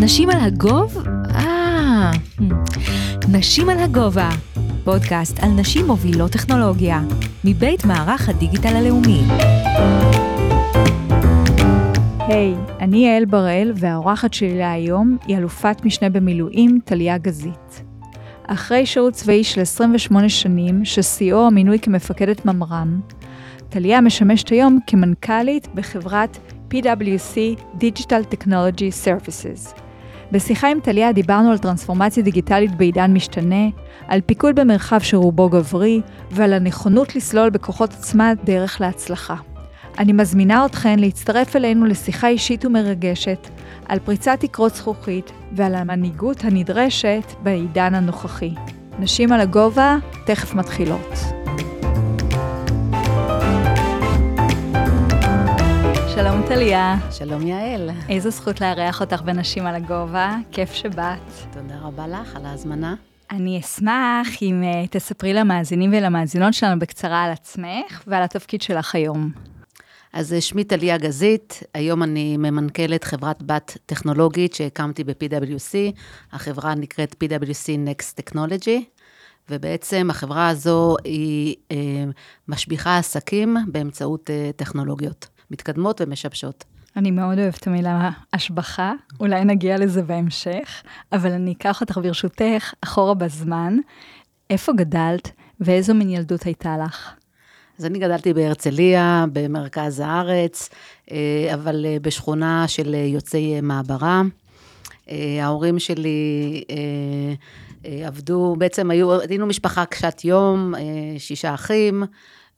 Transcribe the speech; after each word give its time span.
נשים 0.00 0.30
על 0.30 0.40
הגוב? 0.40 1.04
אה, 1.34 2.10
נשים 3.28 3.68
על 3.68 3.78
הגובה, 3.78 4.28
פודקאסט 4.84 5.38
על 5.42 5.50
נשים 5.50 5.86
מובילות 5.86 6.32
טכנולוגיה, 6.32 7.00
מבית 7.44 7.84
מערך 7.84 8.28
הדיגיטל 8.28 8.76
הלאומי. 8.76 9.22
היי, 12.18 12.54
hey, 12.54 12.72
אני 12.80 13.06
יעל 13.06 13.24
בראל, 13.24 13.72
והאורחת 13.76 14.34
שלי 14.34 14.58
להיום 14.58 15.16
היא 15.26 15.36
אלופת 15.36 15.84
משנה 15.84 16.10
במילואים, 16.10 16.78
טליה 16.84 17.18
גזית. 17.18 17.82
אחרי 18.46 18.86
שירות 18.86 19.12
צבאי 19.12 19.44
של 19.44 19.60
28 19.60 20.28
שנים, 20.28 20.84
ששיאו 20.84 21.46
המינוי 21.46 21.78
כמפקדת 21.78 22.44
ממר"ם, 22.44 23.00
טליה 23.68 24.00
משמשת 24.00 24.48
היום 24.48 24.78
כמנכ"לית 24.86 25.68
בחברת 25.74 26.38
PwC 26.70 27.60
Digital 27.80 28.34
Technology 28.34 29.04
Services. 29.04 29.85
בשיחה 30.32 30.68
עם 30.68 30.80
טליה 30.80 31.12
דיברנו 31.12 31.50
על 31.50 31.58
טרנספורמציה 31.58 32.22
דיגיטלית 32.22 32.74
בעידן 32.74 33.12
משתנה, 33.12 33.68
על 34.08 34.20
פיקוד 34.26 34.60
במרחב 34.60 34.98
שרובו 35.00 35.48
גברי, 35.48 36.00
ועל 36.30 36.52
הנכונות 36.52 37.16
לסלול 37.16 37.50
בכוחות 37.50 37.92
עצמה 37.92 38.32
דרך 38.44 38.80
להצלחה. 38.80 39.34
אני 39.98 40.12
מזמינה 40.12 40.66
אתכן 40.66 40.98
להצטרף 40.98 41.56
אלינו 41.56 41.86
לשיחה 41.86 42.28
אישית 42.28 42.64
ומרגשת 42.64 43.48
על 43.88 43.98
פריצת 43.98 44.36
תקרות 44.40 44.74
זכוכית 44.74 45.32
ועל 45.52 45.74
המנהיגות 45.74 46.44
הנדרשת 46.44 47.32
בעידן 47.42 47.94
הנוכחי. 47.94 48.54
נשים 48.98 49.32
על 49.32 49.40
הגובה 49.40 49.96
תכף 50.26 50.54
מתחילות. 50.54 51.45
טליה. 56.48 56.96
שלום 57.10 57.46
יעל. 57.46 57.90
איזו 58.08 58.30
זכות 58.30 58.60
לארח 58.60 59.00
אותך 59.00 59.22
בנשים 59.22 59.66
על 59.66 59.74
הגובה, 59.74 60.36
כיף 60.52 60.72
שבאת. 60.72 61.18
תודה 61.52 61.78
רבה 61.82 62.08
לך 62.08 62.36
על 62.36 62.46
ההזמנה. 62.46 62.94
אני 63.30 63.60
אשמח 63.60 64.42
אם 64.42 64.62
uh, 64.62 64.88
תספרי 64.90 65.32
למאזינים 65.32 65.90
ולמאזינות 65.92 66.54
שלנו 66.54 66.78
בקצרה 66.78 67.22
על 67.24 67.32
עצמך 67.32 68.02
ועל 68.06 68.22
התפקיד 68.22 68.62
שלך 68.62 68.94
היום. 68.94 69.30
אז 70.12 70.32
אה, 70.32 70.40
שמי 70.40 70.64
טליה 70.64 70.98
גזית, 70.98 71.62
היום 71.74 72.02
אני 72.02 72.36
ממנכ"לת 72.36 73.04
חברת 73.04 73.42
בת 73.42 73.76
טכנולוגית 73.86 74.54
שהקמתי 74.54 75.04
ב-PwC, 75.04 75.74
החברה 76.32 76.74
נקראת 76.74 77.14
PwC 77.24 77.88
Next 77.88 78.20
Technology, 78.20 78.80
ובעצם 79.50 80.08
החברה 80.10 80.48
הזו 80.48 80.96
היא 81.04 81.56
אה, 81.70 81.76
משביחה 82.48 82.98
עסקים 82.98 83.56
באמצעות 83.66 84.30
אה, 84.30 84.50
טכנולוגיות. 84.56 85.35
מתקדמות 85.50 86.00
ומשבשות. 86.00 86.64
אני 86.96 87.10
מאוד 87.10 87.38
אוהבת 87.38 87.58
את 87.58 87.66
המילה 87.66 88.10
השבחה, 88.32 88.92
אולי 89.20 89.44
נגיע 89.44 89.78
לזה 89.78 90.02
בהמשך, 90.02 90.82
אבל 91.12 91.32
אני 91.32 91.52
אקח 91.52 91.80
אותך 91.80 91.98
ברשותך 91.98 92.74
אחורה 92.80 93.14
בזמן. 93.14 93.76
איפה 94.50 94.72
גדלת 94.72 95.30
ואיזו 95.60 95.94
מין 95.94 96.10
ילדות 96.10 96.42
הייתה 96.42 96.76
לך? 96.78 97.14
אז 97.78 97.86
אני 97.86 97.98
גדלתי 97.98 98.34
בהרצליה, 98.34 99.24
במרכז 99.32 100.00
הארץ, 100.00 100.68
אה, 101.10 101.50
אבל 101.54 101.86
אה, 101.86 101.96
בשכונה 102.02 102.68
של 102.68 102.94
יוצאי 102.94 103.60
מעברה. 103.60 104.22
אה, 105.10 105.38
ההורים 105.40 105.78
שלי 105.78 106.64
עבדו, 107.84 108.54
בעצם 108.58 108.90
היו, 108.90 109.20
היינו 109.20 109.46
משפחה 109.46 109.84
קשת 109.84 110.20
יום, 110.24 110.74
שישה 111.18 111.54
אחים. 111.54 112.04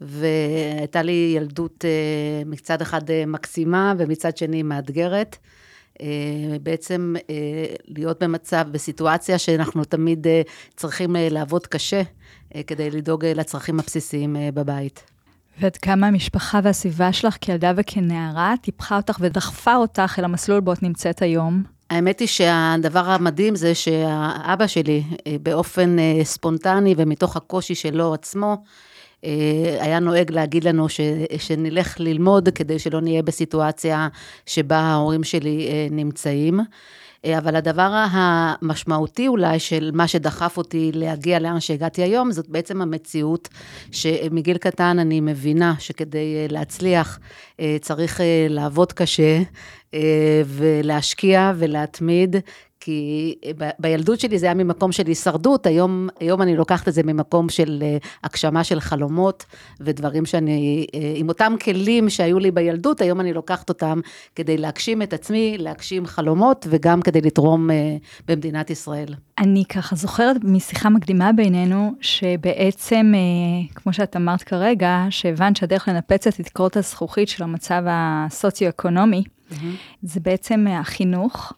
והייתה 0.00 1.02
לי 1.02 1.32
ילדות 1.36 1.84
אה, 1.84 2.42
מצד 2.46 2.82
אחד 2.82 3.10
אה, 3.10 3.24
מקסימה 3.26 3.94
ומצד 3.98 4.36
שני 4.36 4.62
מאתגרת. 4.62 5.36
אה, 6.00 6.06
בעצם 6.62 7.14
להיות 7.88 8.22
במצב, 8.22 8.64
בסיטואציה 8.70 9.38
שאנחנו 9.38 9.84
תמיד 9.84 10.26
צריכים 10.76 11.16
לעבוד 11.18 11.66
קשה 11.66 12.02
כדי 12.66 12.90
לדאוג 12.90 13.24
לצרכים 13.24 13.80
הבסיסיים 13.80 14.36
בבית. 14.54 15.04
ועד 15.60 15.76
כמה 15.76 16.06
המשפחה 16.06 16.60
והסביבה 16.62 17.12
שלך 17.12 17.36
כילדה 17.40 17.72
וכנערה 17.76 18.54
טיפחה 18.62 18.96
אותך 18.96 19.16
ודחפה 19.20 19.76
אותך 19.76 20.14
אל 20.18 20.24
המסלול 20.24 20.60
בו 20.60 20.72
את 20.72 20.82
נמצאת 20.82 21.22
היום? 21.22 21.62
האמת 21.90 22.20
היא 22.20 22.28
שהדבר 22.28 23.10
המדהים 23.10 23.56
זה 23.56 23.74
שהאבא 23.74 24.66
שלי, 24.66 25.02
באופן 25.42 25.96
ספונטני 26.22 26.94
ומתוך 26.96 27.36
הקושי 27.36 27.74
שלו 27.74 28.14
עצמו, 28.14 28.56
היה 29.80 30.00
נוהג 30.00 30.30
להגיד 30.30 30.64
לנו 30.64 30.88
ש, 30.88 31.00
שנלך 31.38 32.00
ללמוד 32.00 32.48
כדי 32.48 32.78
שלא 32.78 33.00
נהיה 33.00 33.22
בסיטואציה 33.22 34.08
שבה 34.46 34.76
ההורים 34.76 35.24
שלי 35.24 35.68
אה, 35.68 35.86
נמצאים. 35.90 36.60
אה, 37.24 37.38
אבל 37.38 37.56
הדבר 37.56 38.06
המשמעותי 38.10 39.28
אולי 39.28 39.58
של 39.58 39.90
מה 39.94 40.08
שדחף 40.08 40.56
אותי 40.56 40.90
להגיע 40.94 41.38
לאן 41.38 41.60
שהגעתי 41.60 42.02
היום, 42.02 42.32
זאת 42.32 42.48
בעצם 42.48 42.82
המציאות 42.82 43.48
שמגיל 43.92 44.58
קטן 44.58 44.98
אני 44.98 45.20
מבינה 45.20 45.74
שכדי 45.78 46.48
להצליח 46.48 47.18
צריך 47.80 48.20
לעבוד 48.48 48.92
קשה 48.92 49.42
ולהשקיע 50.46 51.52
ולהתמיד, 51.56 52.36
כי 52.88 53.34
ב- 53.58 53.70
בילדות 53.78 54.20
שלי 54.20 54.38
זה 54.38 54.46
היה 54.46 54.54
ממקום 54.54 54.92
של 54.92 55.06
הישרדות, 55.06 55.66
היום, 55.66 56.08
היום 56.20 56.42
אני 56.42 56.56
לוקחת 56.56 56.88
את 56.88 56.94
זה 56.94 57.02
ממקום 57.02 57.48
של 57.48 57.82
uh, 57.82 58.06
הגשמה 58.24 58.64
של 58.64 58.80
חלומות 58.80 59.44
ודברים 59.80 60.26
שאני, 60.26 60.86
uh, 60.90 60.96
עם 61.14 61.28
אותם 61.28 61.54
כלים 61.64 62.10
שהיו 62.10 62.38
לי 62.38 62.50
בילדות, 62.50 63.00
היום 63.00 63.20
אני 63.20 63.32
לוקחת 63.32 63.68
אותם 63.68 64.00
כדי 64.34 64.56
להגשים 64.56 65.02
את 65.02 65.12
עצמי, 65.12 65.56
להגשים 65.58 66.06
חלומות 66.06 66.66
וגם 66.70 67.02
כדי 67.02 67.20
לתרום 67.20 67.70
במדינת 68.28 68.70
ישראל. 68.70 69.14
אני 69.38 69.64
ככה 69.64 69.96
זוכרת 69.96 70.36
משיחה 70.44 70.88
מקדימה 70.88 71.32
בינינו, 71.32 71.92
שבעצם, 72.00 73.12
כמו 73.74 73.92
שאת 73.92 74.16
אמרת 74.16 74.42
כרגע, 74.42 75.06
שהבנת 75.10 75.56
שהדרך 75.56 75.88
לנפץ 75.88 76.26
את 76.26 76.40
תקרות 76.40 76.76
הזכוכית 76.76 77.28
של 77.28 77.44
המצב 77.44 77.82
הסוציו-אקונומי, 77.86 79.22
mm-hmm. 79.50 79.54
זה 80.02 80.20
בעצם 80.20 80.66
החינוך. 80.70 81.52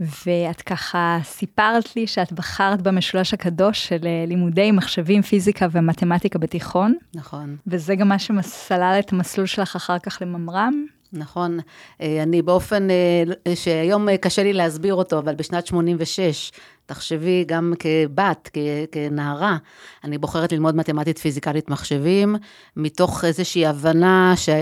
ואת 0.00 0.62
ככה 0.62 1.18
סיפרת 1.22 1.96
לי 1.96 2.06
שאת 2.06 2.32
בחרת 2.32 2.82
במשולש 2.82 3.34
הקדוש 3.34 3.88
של 3.88 4.06
אה, 4.06 4.24
לימודי 4.26 4.72
מחשבים, 4.72 5.22
פיזיקה 5.22 5.66
ומתמטיקה 5.72 6.38
בתיכון. 6.38 6.94
נכון. 7.14 7.56
וזה 7.66 7.94
גם 7.94 8.08
מה 8.08 8.18
שמסלל 8.18 8.96
את 8.98 9.12
המסלול 9.12 9.46
שלך 9.46 9.76
אחר 9.76 9.98
כך 9.98 10.18
לממר"ם. 10.20 10.86
נכון. 11.16 11.58
אה, 12.00 12.22
אני 12.22 12.42
באופן 12.42 12.88
אה, 12.90 13.54
שהיום 13.56 14.16
קשה 14.16 14.42
לי 14.42 14.52
להסביר 14.52 14.94
אותו, 14.94 15.18
אבל 15.18 15.34
בשנת 15.34 15.66
86 15.66 16.52
תחשבי, 16.86 17.44
גם 17.48 17.72
כבת, 17.78 18.50
כ- 18.52 18.58
כנערה, 18.92 19.56
אני 20.04 20.18
בוחרת 20.18 20.52
ללמוד 20.52 20.76
מתמטית 20.76 21.18
פיזיקלית 21.18 21.70
מחשבים, 21.70 22.36
מתוך 22.76 23.24
איזושהי 23.24 23.66
הבנה, 23.66 24.34
שעוד 24.36 24.56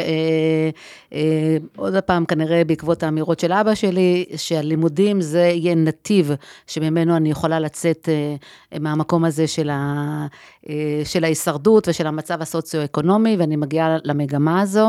אה, 1.93 1.97
אה, 1.97 2.01
פעם, 2.01 2.25
כנראה 2.25 2.65
בעקבות 2.65 3.03
האמירות 3.03 3.41
של 3.41 3.53
אבא 3.53 3.75
שלי, 3.75 4.25
שהלימודים 4.37 5.21
זה 5.21 5.41
יהיה 5.41 5.75
נתיב 5.75 6.31
שממנו 6.67 7.17
אני 7.17 7.31
יכולה 7.31 7.61
לצאת 7.61 8.09
אה, 8.09 8.79
מהמקום 8.79 9.25
הזה 9.25 9.47
של, 9.47 9.71
ה, 9.71 10.27
אה, 10.69 11.03
של 11.05 11.25
ההישרדות 11.25 11.89
ושל 11.89 12.07
המצב 12.07 12.43
הסוציו-אקונומי, 12.43 13.37
ואני 13.39 13.57
מגיעה 13.57 13.97
למגמה 14.05 14.61
הזו. 14.61 14.89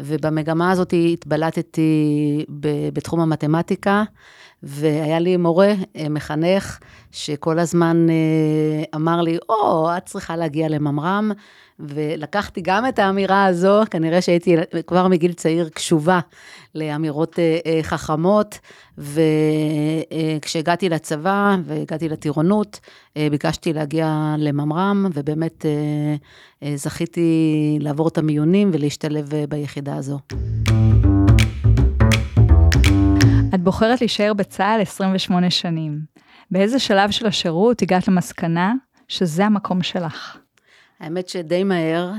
ובמגמה 0.00 0.70
הזאת 0.70 0.94
התבלטתי 1.12 2.44
בתחום 2.92 3.20
המתמטיקה. 3.20 4.02
והיה 4.64 5.18
לי 5.18 5.36
מורה, 5.36 5.72
אה, 5.96 6.08
מחנך, 6.08 6.78
שכל 7.12 7.58
הזמן 7.58 8.06
אה, 8.10 8.84
אמר 8.94 9.22
לי, 9.22 9.38
או, 9.48 9.90
oh, 9.90 9.96
את 9.96 10.06
צריכה 10.06 10.36
להגיע 10.36 10.68
לממר"ם, 10.68 11.32
ולקחתי 11.80 12.60
גם 12.64 12.88
את 12.88 12.98
האמירה 12.98 13.44
הזו, 13.44 13.82
כנראה 13.90 14.22
שהייתי 14.22 14.56
כבר 14.86 15.08
מגיל 15.08 15.32
צעיר 15.32 15.68
קשובה 15.68 16.20
לאמירות 16.74 17.38
אה, 17.38 17.80
חכמות, 17.82 18.58
וכשהגעתי 18.98 20.88
לצבא 20.88 21.56
והגעתי 21.64 22.08
לטירונות, 22.08 22.80
ביקשתי 23.30 23.72
להגיע 23.72 24.34
לממר"ם, 24.38 25.06
ובאמת 25.14 25.66
זכיתי 26.74 27.78
לעבור 27.80 28.08
את 28.08 28.18
המיונים 28.18 28.70
ולהשתלב 28.72 29.30
ביחידה 29.48 29.96
הזו. 29.96 30.18
את 33.54 33.60
בוחרת 33.60 34.00
להישאר 34.00 34.34
בצה"ל 34.34 34.80
28 34.80 35.50
שנים. 35.50 36.00
באיזה 36.50 36.78
שלב 36.78 37.10
של 37.10 37.26
השירות 37.26 37.82
הגעת 37.82 38.08
למסקנה 38.08 38.72
שזה 39.08 39.46
המקום 39.46 39.82
שלך? 39.82 40.38
האמת 41.00 41.28
שדי 41.28 41.64
מהר. 41.64 42.12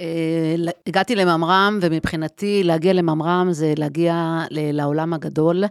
אה, 0.00 0.72
הגעתי 0.86 1.14
לממר"ם, 1.14 1.78
ומבחינתי 1.82 2.62
להגיע 2.64 2.92
לממר"ם 2.92 3.48
זה 3.50 3.74
להגיע 3.76 4.44
לעולם 4.50 5.12
הגדול. 5.12 5.64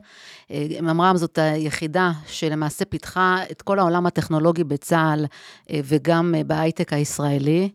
אה, 0.51 0.65
ממר"ם 0.81 1.17
זאת 1.17 1.37
היחידה 1.37 2.11
שלמעשה 2.27 2.85
פיתחה 2.85 3.37
את 3.51 3.61
כל 3.61 3.79
העולם 3.79 4.05
הטכנולוגי 4.05 4.63
בצה"ל 4.63 5.25
אה, 5.71 5.79
וגם 5.83 6.35
בהייטק 6.47 6.93
הישראלי. 6.93 7.69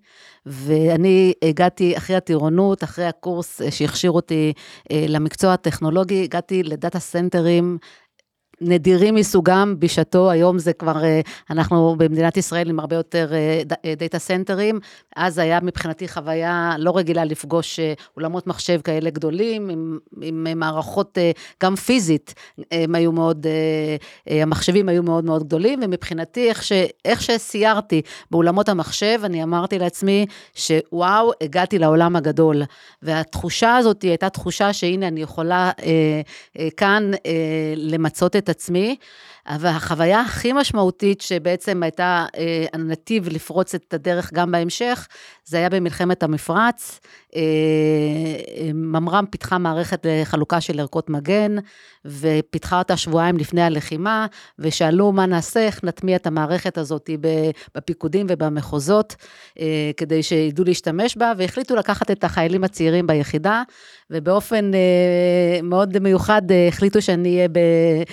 ואני 0.47 1.33
הגעתי 1.43 1.97
אחרי 1.97 2.17
הטירונות, 2.17 2.85
אחרי 2.85 3.05
הקורס 3.05 3.61
שהכשיר 3.71 4.11
אותי 4.11 4.53
למקצוע 4.93 5.53
הטכנולוגי, 5.53 6.25
הגעתי 6.25 6.63
ל 6.63 6.70
data 6.70 6.99
center 6.99 7.59
ים 7.59 7.79
נדירים 8.69 9.15
מסוגם 9.15 9.75
בשעתו, 9.79 10.31
היום 10.31 10.59
זה 10.59 10.73
כבר, 10.73 11.03
אנחנו 11.51 11.95
במדינת 11.99 12.37
ישראל 12.37 12.69
עם 12.69 12.81
הרבה 12.81 12.97
יותר 12.97 13.33
data 13.99 14.19
center 14.19 14.60
ים, 14.60 14.81
אז 15.17 15.39
היה 15.39 15.61
מבחינתי 15.61 16.09
חוויה 16.09 16.75
לא 16.79 16.97
רגילה 16.97 17.25
לפגוש 17.25 17.81
אולמות 18.17 18.47
מחשב 18.47 18.81
כאלה 18.81 19.11
גדולים, 19.11 19.71
עם, 19.71 19.99
עם 20.23 20.47
מערכות 20.57 21.19
גם 21.63 21.77
פיזית, 21.77 22.35
הם 22.71 22.95
היו 22.95 23.13
מאוד, 23.13 23.47
המחשבים 24.27 24.89
היו 24.89 25.03
מאוד 25.03 25.25
מאוד 25.25 25.45
גדולים, 25.45 25.81
ומבחינתי, 25.83 26.49
איך, 26.49 26.65
ש, 26.65 26.73
איך 27.05 27.23
שסיירתי 27.23 28.03
באולמות 28.31 28.69
המחשב, 28.69 29.21
אני 29.25 29.43
אמרתי 29.43 29.79
לעצמי, 29.79 30.27
שוואו, 30.55 31.31
הגעתי 31.41 31.79
לעולם 31.79 32.17
הגדול. 32.17 32.63
והתחושה 33.03 33.77
הזאת 33.77 34.03
הייתה 34.03 34.29
תחושה 34.29 34.73
שהנה, 34.73 35.09
אני 35.09 35.23
יכולה 35.23 35.71
אה, 35.83 36.21
אה, 36.59 36.69
כאן 36.77 37.11
אה, 37.27 37.31
למצות 37.77 38.37
את 38.37 38.49
עצמי. 38.55 38.97
והחוויה 39.61 40.21
הכי 40.21 40.53
משמעותית 40.53 41.21
שבעצם 41.21 41.83
הייתה 41.83 42.27
אה, 42.37 42.67
הנתיב 42.73 43.29
לפרוץ 43.29 43.75
את 43.75 43.95
הדרך 43.95 44.33
גם 44.33 44.53
בהמשך, 44.53 45.09
זה 45.45 45.57
היה 45.57 45.69
במלחמת 45.69 46.23
המפרץ. 46.23 47.01
אה, 47.37 47.41
אה, 47.41 48.73
ממר"ם 48.75 49.25
פיתחה 49.31 49.59
מערכת 49.59 50.07
לחלוקה 50.09 50.61
של 50.61 50.81
ערכות 50.81 51.11
מגן, 51.11 51.57
ופיתחה 52.05 52.79
אותה 52.79 52.97
שבועיים 52.97 53.37
לפני 53.37 53.63
הלחימה, 53.63 54.27
ושאלו 54.59 55.13
מה 55.13 55.27
נעשה, 55.27 55.61
איך 55.61 55.85
נטמיע 55.85 56.17
את 56.17 56.27
המערכת 56.27 56.79
הזאת 56.79 57.11
בפיקודים 57.75 58.27
ובמחוזות, 58.29 59.17
כדי 59.97 60.23
שידעו 60.23 60.65
להשתמש 60.65 61.17
בה, 61.17 61.33
והחליטו 61.39 61.77
לקחת 61.77 62.11
את 62.11 62.25
החיילים 62.25 62.65
הצעירים 62.65 63.07
ביחידה, 63.07 63.63
ובאופן 64.11 64.71
מאוד 65.63 65.99
מיוחד 65.99 66.43
החליטו 66.69 67.03
שאני 67.03 67.37
אהיה. 67.37 67.49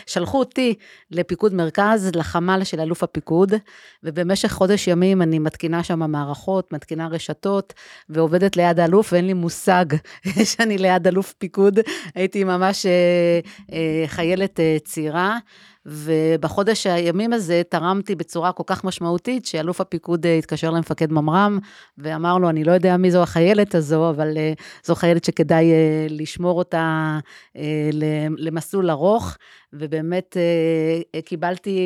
שלחו 0.07 0.39
אותי 0.39 0.75
לפיקוד 1.21 1.53
מרכז, 1.53 2.11
לחמ"ל 2.15 2.63
של 2.63 2.79
אלוף 2.79 3.03
הפיקוד, 3.03 3.53
ובמשך 4.03 4.51
חודש 4.51 4.87
ימים 4.87 5.21
אני 5.21 5.39
מתקינה 5.39 5.83
שם 5.83 6.11
מערכות, 6.11 6.73
מתקינה 6.73 7.07
רשתות, 7.07 7.73
ועובדת 8.09 8.57
ליד 8.57 8.79
האלוף, 8.79 9.13
ואין 9.13 9.27
לי 9.27 9.33
מושג 9.33 9.85
שאני 10.51 10.77
ליד 10.77 11.07
אלוף 11.07 11.33
פיקוד, 11.33 11.79
הייתי 12.15 12.43
ממש 12.43 12.85
אה, 12.85 13.39
אה, 13.73 14.07
חיילת 14.07 14.59
אה, 14.59 14.77
צעירה. 14.83 15.37
ובחודש 15.85 16.87
הימים 16.87 17.33
הזה 17.33 17.61
תרמתי 17.69 18.15
בצורה 18.15 18.51
כל 18.51 18.63
כך 18.65 18.83
משמעותית, 18.83 19.45
שאלוף 19.45 19.81
הפיקוד 19.81 20.25
אה, 20.25 20.37
התקשר 20.37 20.69
למפקד 20.69 21.11
ממר"ם, 21.11 21.59
ואמר 21.97 22.37
לו, 22.37 22.49
אני 22.49 22.63
לא 22.63 22.71
יודע 22.71 22.97
מי 22.97 23.11
זו 23.11 23.23
החיילת 23.23 23.75
הזו, 23.75 24.09
אבל 24.09 24.33
uh, 24.33 24.61
זו 24.83 24.95
חיילת 24.95 25.23
שכדאי 25.23 25.71
uh, 25.71 26.13
לשמור 26.13 26.57
אותה 26.57 27.17
למסלול 28.37 28.89
ארוך, 28.89 29.37
ובאמת 29.73 30.37
קיבלתי 31.25 31.79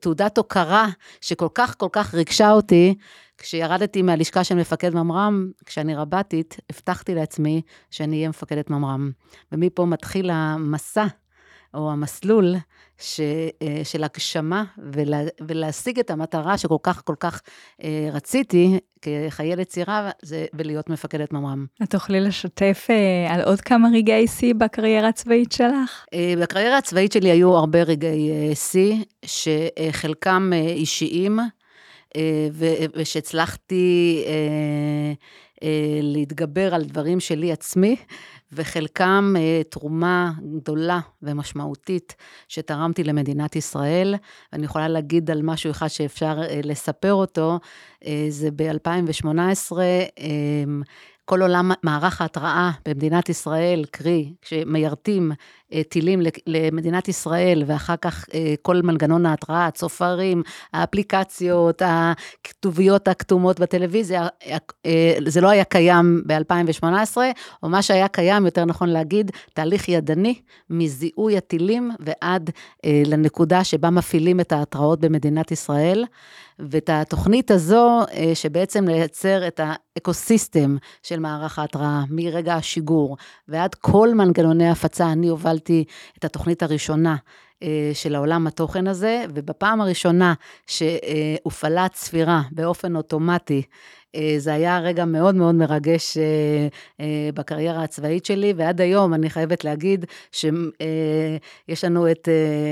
תעודת 0.00 0.38
הוקרה 0.38 0.88
שכל 1.20 1.48
כך 1.54 1.74
כל 1.78 1.88
כך 1.92 2.14
ריגשה 2.14 2.52
אותי. 2.52 2.94
כשירדתי 3.38 4.02
מהלשכה 4.02 4.44
של 4.44 4.54
מפקד 4.54 4.94
ממר"ם, 4.94 5.50
כשאני 5.66 5.94
רב"טית, 5.94 6.56
הבטחתי 6.70 7.14
לעצמי 7.14 7.62
שאני 7.90 8.16
אהיה 8.16 8.28
מפקדת 8.28 8.70
ממר"ם. 8.70 9.10
ומפה 9.52 9.84
מתחיל 9.84 10.30
המסע 10.30 11.06
או 11.74 11.90
המסלול 11.90 12.54
ש, 12.98 13.20
אה, 13.62 13.80
של 13.84 14.04
הגשמה 14.04 14.64
ולה, 14.92 15.20
ולהשיג 15.48 15.98
את 15.98 16.10
המטרה 16.10 16.58
שכל 16.58 16.76
כך 16.82 17.02
כל 17.04 17.14
כך 17.20 17.42
אה, 17.84 18.08
רציתי 18.12 18.78
כחיילת 19.02 19.68
צעירה, 19.68 20.10
זה 20.22 20.46
ולהיות 20.54 20.90
מפקדת 20.90 21.32
ממר"ם. 21.32 21.66
את 21.82 21.90
תוכלי 21.90 22.20
לשתף 22.20 22.86
אה, 22.90 23.34
על 23.34 23.40
עוד 23.40 23.60
כמה 23.60 23.88
רגעי 23.94 24.28
שיא 24.28 24.54
בקריירה 24.54 25.08
הצבאית 25.08 25.52
שלך? 25.52 26.04
בקריירה 26.40 26.78
הצבאית 26.78 27.12
שלי 27.12 27.30
היו 27.30 27.56
הרבה 27.56 27.82
רגעי 27.82 28.54
שיא, 28.54 28.96
שחלקם 29.24 30.50
אישיים, 30.54 31.38
ושהצלחתי 32.96 34.24
להתגבר 36.02 36.74
על 36.74 36.84
דברים 36.84 37.20
שלי 37.20 37.52
עצמי. 37.52 37.96
וחלקם 38.52 39.34
אה, 39.38 39.62
תרומה 39.68 40.32
גדולה 40.56 41.00
ומשמעותית 41.22 42.14
שתרמתי 42.48 43.04
למדינת 43.04 43.56
ישראל. 43.56 44.14
ואני 44.52 44.64
יכולה 44.64 44.88
להגיד 44.88 45.30
על 45.30 45.42
משהו 45.42 45.70
אחד 45.70 45.88
שאפשר 45.88 46.38
אה, 46.42 46.60
לספר 46.64 47.12
אותו, 47.12 47.58
אה, 48.06 48.26
זה 48.28 48.48
ב-2018, 48.56 49.72
כל 51.24 51.42
עולם 51.42 51.70
מערך 51.82 52.20
ההתראה 52.20 52.70
במדינת 52.88 53.28
ישראל, 53.28 53.84
קרי, 53.90 54.32
כשמיירטים 54.42 55.32
טילים 55.88 56.22
למדינת 56.46 57.08
ישראל, 57.08 57.62
ואחר 57.66 57.96
כך 57.96 58.26
אה, 58.34 58.54
כל 58.62 58.82
מנגנון 58.82 59.26
ההתראה, 59.26 59.66
הצופרים, 59.66 60.42
האפליקציות, 60.72 61.82
הכתוביות 61.84 63.08
הכתומות 63.08 63.60
בטלוויזיה, 63.60 64.28
אה, 64.86 65.14
זה 65.26 65.40
לא 65.40 65.48
היה 65.48 65.64
קיים 65.64 66.22
ב-2018, 66.26 67.16
או 67.62 67.68
מה 67.68 67.82
שהיה 67.82 68.08
קיים, 68.08 68.46
יותר 68.46 68.64
נכון 68.64 68.88
להגיד, 68.88 69.30
תהליך 69.54 69.88
ידני 69.88 70.40
מזיהוי 70.70 71.36
הטילים 71.36 71.90
ועד 72.00 72.50
לנקודה 73.06 73.64
שבה 73.64 73.90
מפעילים 73.90 74.40
את 74.40 74.52
ההתראות 74.52 75.00
במדינת 75.00 75.50
ישראל. 75.50 76.04
ואת 76.58 76.90
התוכנית 76.92 77.50
הזו, 77.50 78.00
שבעצם 78.34 78.88
לייצר 78.88 79.48
את 79.48 79.60
האקוסיסטם 79.64 80.76
של 81.02 81.20
מערך 81.20 81.58
ההתראה, 81.58 82.04
מרגע 82.10 82.54
השיגור 82.54 83.16
ועד 83.48 83.74
כל 83.74 84.14
מנגנוני 84.14 84.68
ההפצה, 84.68 85.12
אני 85.12 85.28
הובלתי 85.28 85.55
קיבלתי 85.58 85.84
את 86.18 86.24
התוכנית 86.24 86.62
הראשונה 86.62 87.16
אה, 87.62 87.90
של 87.94 88.14
העולם 88.14 88.46
התוכן 88.46 88.86
הזה, 88.86 89.24
ובפעם 89.34 89.80
הראשונה 89.80 90.34
שהופעלה 90.66 91.88
צפירה 91.88 92.42
באופן 92.50 92.96
אוטומטי 92.96 93.62
זה 94.38 94.54
היה 94.54 94.78
רגע 94.78 95.04
מאוד 95.04 95.34
מאוד 95.34 95.54
מרגש 95.54 96.18
אה, 96.18 96.22
אה, 97.00 97.30
בקריירה 97.34 97.82
הצבאית 97.82 98.24
שלי, 98.24 98.52
ועד 98.56 98.80
היום 98.80 99.14
אני 99.14 99.30
חייבת 99.30 99.64
להגיד 99.64 100.04
שיש 100.32 101.84
לנו 101.84 102.10
את 102.10 102.28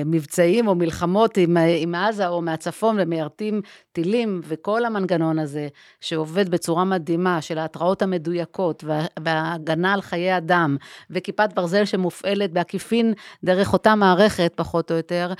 מבצעים 0.07 0.69
או 0.69 0.75
מלחמות 0.75 1.37
עם, 1.37 1.57
עם 1.79 1.95
עזה 1.95 2.29
או 2.29 2.43
מהצפון 2.43 2.97
ומיירטים 3.01 3.61
טילים, 3.93 4.41
וכל 4.45 4.85
המנגנון 4.85 5.39
הזה 5.39 5.69
שעובד 6.01 6.49
בצורה 6.49 6.85
מדהימה 6.85 7.41
של 7.41 7.59
ההתראות 7.59 8.03
המדויקות 8.03 8.85
וה, 8.85 9.07
וההגנה 9.21 9.93
על 9.93 10.01
חיי 10.01 10.37
אדם, 10.37 10.77
וכיפת 11.11 11.49
ברזל 11.55 11.85
שמופעלת 11.85 12.53
בעקיפין 12.53 13.15
דרך 13.45 13.73
אותה 13.73 13.95
מערכת, 13.95 14.53
פחות 14.57 14.91
או 14.91 14.97
יותר, 14.97 15.33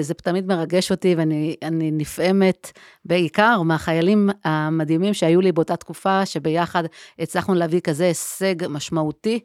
זה 0.00 0.14
תמיד 0.14 0.46
מרגש 0.46 0.90
אותי 0.90 1.14
ואני 1.14 1.56
נפעמת 1.92 2.72
בעיקר 3.04 3.62
מהחיילים 3.62 4.30
המדהימים 4.44 5.14
שהיו 5.18 5.40
לי 5.40 5.52
באותה 5.52 5.76
תקופה, 5.76 6.26
שביחד 6.26 6.84
הצלחנו 7.18 7.54
להביא 7.54 7.80
כזה 7.80 8.04
הישג 8.04 8.54
משמעותי 8.68 9.40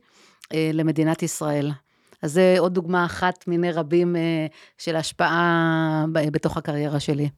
אה, 0.54 0.70
למדינת 0.74 1.24
ישראל. 1.24 1.72
אז 2.22 2.32
זה 2.32 2.56
עוד 2.60 2.74
דוגמה 2.74 3.06
אחת 3.06 3.48
מיני 3.48 3.72
רבים 3.72 4.16
אה, 4.16 4.46
של 4.78 4.96
השפעה 4.96 6.06
בתוך 6.12 6.58
הקריירה 6.58 7.00
שלי. 7.00 7.30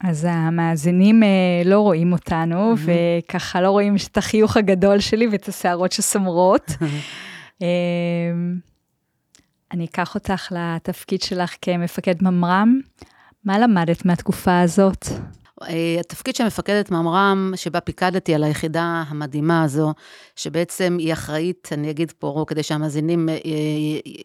אז 0.00 0.26
המאזינים 0.30 1.22
אה, 1.22 1.28
לא 1.64 1.80
רואים 1.80 2.12
אותנו, 2.12 2.74
mm-hmm. 2.74 2.90
וככה 3.26 3.60
לא 3.60 3.70
רואים 3.70 3.96
את 4.10 4.18
החיוך 4.18 4.56
הגדול 4.56 5.00
שלי 5.00 5.28
ואת 5.28 5.48
השערות 5.48 5.92
שסומרות. 5.92 6.70
אני 9.72 9.84
אקח 9.84 10.14
אותך 10.14 10.48
לתפקיד 10.50 11.22
שלך 11.22 11.54
כמפקד 11.62 12.14
ממר"ם. 12.22 12.80
מה 13.44 13.58
למדת 13.58 14.04
מהתקופה 14.04 14.60
הזאת? 14.60 15.06
אה, 15.68 15.96
התפקיד 16.00 16.36
של 16.36 16.46
מפקדת 16.46 16.90
ממר"ם, 16.90 17.52
שבה 17.56 17.80
פיקדתי 17.80 18.34
על 18.34 18.44
היחידה 18.44 19.02
המדהימה 19.08 19.62
הזו, 19.62 19.94
שבעצם 20.36 20.96
היא 20.98 21.12
אחראית, 21.12 21.68
אני 21.72 21.90
אגיד 21.90 22.12
פה 22.18 22.44
כדי 22.46 22.62
שהמאזינים 22.62 23.28
אה, 23.28 23.34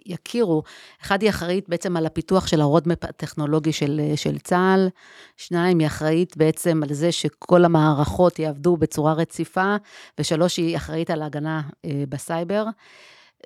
יכירו, 0.06 0.64
אחד, 1.02 1.22
היא 1.22 1.30
אחראית 1.30 1.70
בעצם 1.70 1.98
על 1.98 2.06
הפיתוח 2.06 2.48
של 2.48 2.62
הרודמפ 2.62 3.04
הטכנולוגי 3.04 3.72
של, 3.72 4.02
אה, 4.04 4.18
של 4.18 4.40
צה"ל, 4.40 4.90
שניים, 5.38 5.80
היא 5.80 5.88
אחראית 5.88 6.38
בעצם 6.38 6.84
על 6.84 6.94
זה 6.94 7.12
שכל 7.12 7.66
המערכות 7.66 8.40
יעבדו 8.40 8.78
בצורה 8.78 9.14
רציפה, 9.14 9.76
ושלוש, 10.20 10.58
היא 10.58 10.78
אחראית 10.78 11.10
על 11.10 11.22
ההגנה 11.22 11.62
בסייבר. 12.10 12.66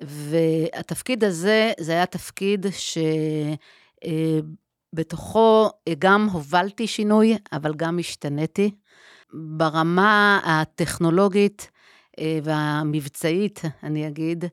והתפקיד 0.02 1.24
הזה, 1.24 1.72
זה 1.80 1.92
היה 1.92 2.06
תפקיד 2.06 2.66
ש... 2.70 2.98
בתוכו 4.92 5.70
גם 5.98 6.28
הובלתי 6.32 6.86
שינוי, 6.86 7.36
אבל 7.52 7.74
גם 7.74 7.98
השתניתי. 7.98 8.70
ברמה 9.32 10.40
הטכנולוגית 10.44 11.70
אה, 12.18 12.38
והמבצעית, 12.42 13.62
אני 13.82 14.08
אגיד, 14.08 14.44
אה, 14.44 14.48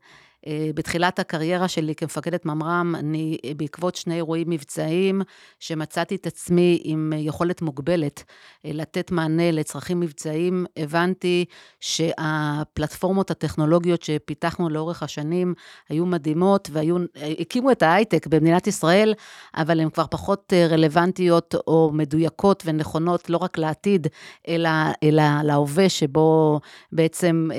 בתחילת 0.75 1.19
הקריירה 1.19 1.67
שלי 1.67 1.95
כמפקדת 1.95 2.45
ממר"ם, 2.45 2.95
אני, 2.95 3.37
אה, 3.45 3.51
בעקבות 3.57 3.95
שני 3.95 4.15
אירועים 4.15 4.49
מבצעיים, 4.49 5.21
שמצאתי 5.59 6.15
את 6.15 6.27
עצמי 6.27 6.81
עם 6.83 7.13
יכולת 7.17 7.61
מוגבלת 7.61 8.23
לתת 8.63 9.11
מענה 9.11 9.51
לצרכים 9.51 9.99
מבצעיים, 9.99 10.65
הבנתי 10.77 11.45
שהפלטפורמות 11.79 13.31
הטכנולוגיות 13.31 14.03
שפיתחנו 14.03 14.69
לאורך 14.69 15.03
השנים 15.03 15.53
היו 15.89 16.05
מדהימות 16.05 16.69
והקימו 16.71 17.71
את 17.71 17.83
ההייטק 17.83 18.27
במדינת 18.27 18.67
ישראל, 18.67 19.13
אבל 19.55 19.79
הן 19.79 19.89
כבר 19.89 20.05
פחות 20.11 20.53
רלוונטיות 20.69 21.55
או 21.67 21.91
מדויקות 21.93 22.63
ונכונות 22.65 23.29
לא 23.29 23.37
רק 23.37 23.57
לעתיד, 23.57 24.07
אלא, 24.47 24.69
אלא 25.03 25.23
להווה 25.43 25.89
שבו 25.89 26.59
בעצם 26.91 27.49
אה, 27.53 27.57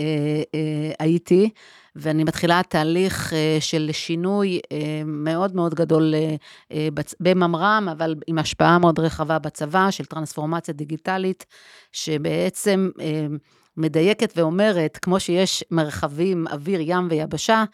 אה, 0.54 0.92
הייתי. 0.98 1.50
ואני 1.96 2.24
מתחילה 2.24 2.60
תהליך 2.68 3.32
אה, 3.32 3.56
של 3.60 3.88
שינוי 3.92 4.60
אה, 4.72 5.02
מאוד 5.04 5.54
מאוד 5.54 5.74
גדול 5.74 6.14
אה, 6.70 6.88
בממר"ם, 7.20 7.88
אבל 7.92 8.14
עם 8.26 8.38
השפעה 8.38 8.78
מאוד 8.78 8.98
רחבה 8.98 9.38
בצבא, 9.38 9.90
של 9.90 10.04
טרנספורמציה 10.04 10.74
דיגיטלית, 10.74 11.46
שבעצם 11.92 12.90
מדייקת 13.80 14.32
ואומרת, 14.36 14.98
כמו 15.02 15.20
שיש 15.20 15.64
מרחבים, 15.70 16.46
אוויר, 16.52 16.80
ים 16.82 17.08
ויבשה, 17.10 17.64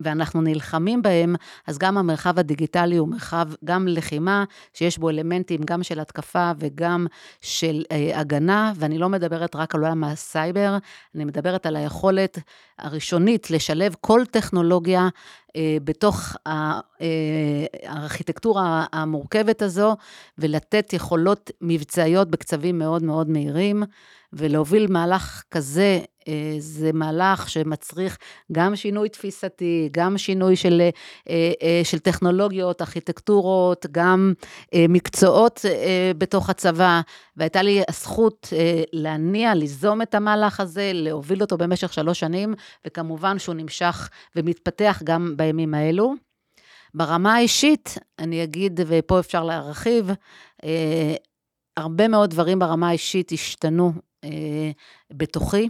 ואנחנו 0.00 0.42
נלחמים 0.42 1.02
בהם, 1.02 1.34
אז 1.66 1.78
גם 1.78 1.98
המרחב 1.98 2.38
הדיגיטלי 2.38 2.96
הוא 2.96 3.08
מרחב 3.08 3.48
גם 3.64 3.88
לחימה, 3.88 4.44
שיש 4.72 4.98
בו 4.98 5.10
אלמנטים 5.10 5.60
גם 5.64 5.82
של 5.82 6.00
התקפה 6.00 6.50
וגם 6.58 7.06
של 7.40 7.82
אה, 7.92 8.20
הגנה, 8.20 8.72
ואני 8.76 8.98
לא 8.98 9.08
מדברת 9.08 9.56
רק 9.56 9.74
על 9.74 9.80
עולם 9.80 10.04
הסייבר, 10.04 10.76
אני 11.14 11.24
מדברת 11.24 11.66
על 11.66 11.76
היכולת 11.76 12.38
הראשונית 12.78 13.50
לשלב 13.50 13.94
כל 14.00 14.22
טכנולוגיה 14.30 15.08
בתוך 15.84 16.36
אה, 16.46 16.80
הארכיטקטורה 17.86 18.86
המורכבת 18.92 19.62
הזו, 19.62 19.96
ולתת 20.38 20.92
יכולות 20.92 21.50
מבצעיות 21.60 22.30
בקצבים 22.30 22.78
מאוד 22.78 23.02
מאוד 23.02 23.28
מהירים. 23.30 23.82
ולהוביל 24.32 24.86
מהלך 24.86 25.42
כזה, 25.50 25.82
אה, 25.82 26.04
זה 26.58 26.92
מהלך 26.92 27.50
שמצריך 27.50 28.18
גם 28.52 28.76
שינוי 28.76 29.08
תפיסתי, 29.08 29.88
גם 29.92 30.18
שינוי 30.18 30.56
של, 30.56 30.80
אה, 30.80 31.52
אה, 31.62 31.80
של 31.84 31.98
טכנולוגיות, 31.98 32.82
ארכיטקטורות, 32.82 33.86
גם 33.92 34.32
מקצועות 34.74 35.64
בתוך 36.18 36.50
הצבא, 36.50 37.00
והייתה 37.36 37.62
לי 37.62 37.82
הזכות 37.88 38.52
להניע, 38.92 39.54
ליזום 39.54 40.02
את 40.02 40.14
המהלך 40.14 40.60
הזה, 40.60 40.90
להוביל 40.94 41.40
אותו 41.40 41.58
במשך 41.58 41.92
שלוש 41.92 42.20
שנים, 42.20 42.54
וכמובן 42.86 43.38
שהוא 43.38 43.54
נמשך 43.54 44.08
ומתפתח 44.36 45.00
גם 45.04 45.34
בימים 45.36 45.74
האלו. 45.74 46.14
ברמה 46.94 47.34
האישית, 47.34 47.98
אני 48.18 48.44
אגיד, 48.44 48.80
ופה 48.86 49.20
אפשר 49.20 49.44
להרחיב, 49.44 50.10
הרבה 51.76 52.08
מאוד 52.08 52.30
דברים 52.30 52.58
ברמה 52.58 52.88
האישית 52.88 53.32
השתנו 53.32 53.92
אה, 54.24 54.70
בתוכי, 55.12 55.68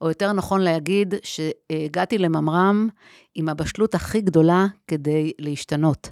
או 0.00 0.08
יותר 0.08 0.32
נכון 0.32 0.60
להגיד 0.60 1.14
שהגעתי 1.22 2.18
לממר"ם 2.18 2.88
עם 3.34 3.48
הבשלות 3.48 3.94
הכי 3.94 4.20
גדולה 4.20 4.66
כדי 4.86 5.32
להשתנות. 5.38 6.10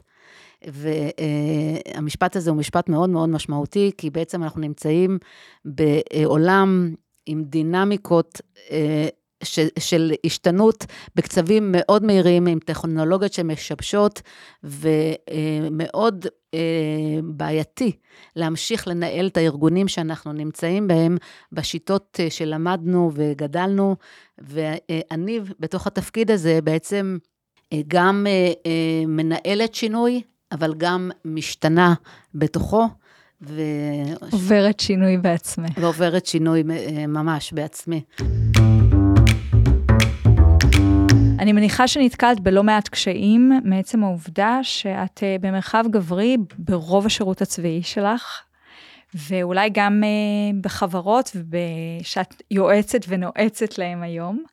והמשפט 0.66 2.36
הזה 2.36 2.50
הוא 2.50 2.58
משפט 2.58 2.88
מאוד 2.88 3.10
מאוד 3.10 3.28
משמעותי, 3.28 3.90
כי 3.98 4.10
בעצם 4.10 4.42
אנחנו 4.42 4.60
נמצאים 4.60 5.18
בעולם 5.64 6.94
עם 7.26 7.44
דינמיקות 7.44 8.40
אה, 8.70 9.08
ש, 9.42 9.58
של 9.78 10.12
השתנות 10.26 10.84
בקצבים 11.14 11.72
מאוד 11.72 12.04
מהירים, 12.04 12.46
עם 12.46 12.58
טכנולוגיות 12.58 13.32
שמשבשות, 13.32 14.22
ומאוד 14.64 16.26
אה, 16.54 16.60
בעייתי 17.24 17.92
להמשיך 18.36 18.88
לנהל 18.88 19.26
את 19.26 19.36
הארגונים 19.36 19.88
שאנחנו 19.88 20.32
נמצאים 20.32 20.88
בהם 20.88 21.16
בשיטות 21.52 22.20
אה, 22.20 22.30
שלמדנו 22.30 23.10
וגדלנו, 23.14 23.96
ואני 24.38 25.40
בתוך 25.60 25.86
התפקיד 25.86 26.30
הזה 26.30 26.58
בעצם 26.64 27.18
אה, 27.72 27.80
גם 27.88 28.26
מנהלת 29.06 29.74
שינוי, 29.74 30.22
אבל 30.52 30.74
גם 30.74 31.10
משתנה 31.24 31.94
בתוכו. 32.34 32.88
ו... 33.42 33.62
עוברת 34.32 34.80
שינוי 34.80 35.16
בעצמי. 35.16 35.68
ועוברת 35.76 36.26
שינוי 36.26 36.62
ממש 37.08 37.52
בעצמי. 37.52 38.02
אני 41.38 41.52
מניחה 41.52 41.88
שנתקלת 41.88 42.40
בלא 42.40 42.62
מעט 42.62 42.88
קשיים 42.88 43.60
מעצם 43.64 44.04
העובדה 44.04 44.58
שאת 44.62 45.22
אה, 45.22 45.36
במרחב 45.40 45.84
גברי 45.90 46.36
ברוב 46.58 47.06
השירות 47.06 47.42
הצבאי 47.42 47.82
שלך, 47.82 48.42
ואולי 49.14 49.70
גם 49.72 50.02
אה, 50.04 50.58
בחברות 50.60 51.36
ושאת 51.50 52.42
יועצת 52.50 53.00
ונועצת 53.08 53.78
להם 53.78 54.02
היום. 54.02 54.44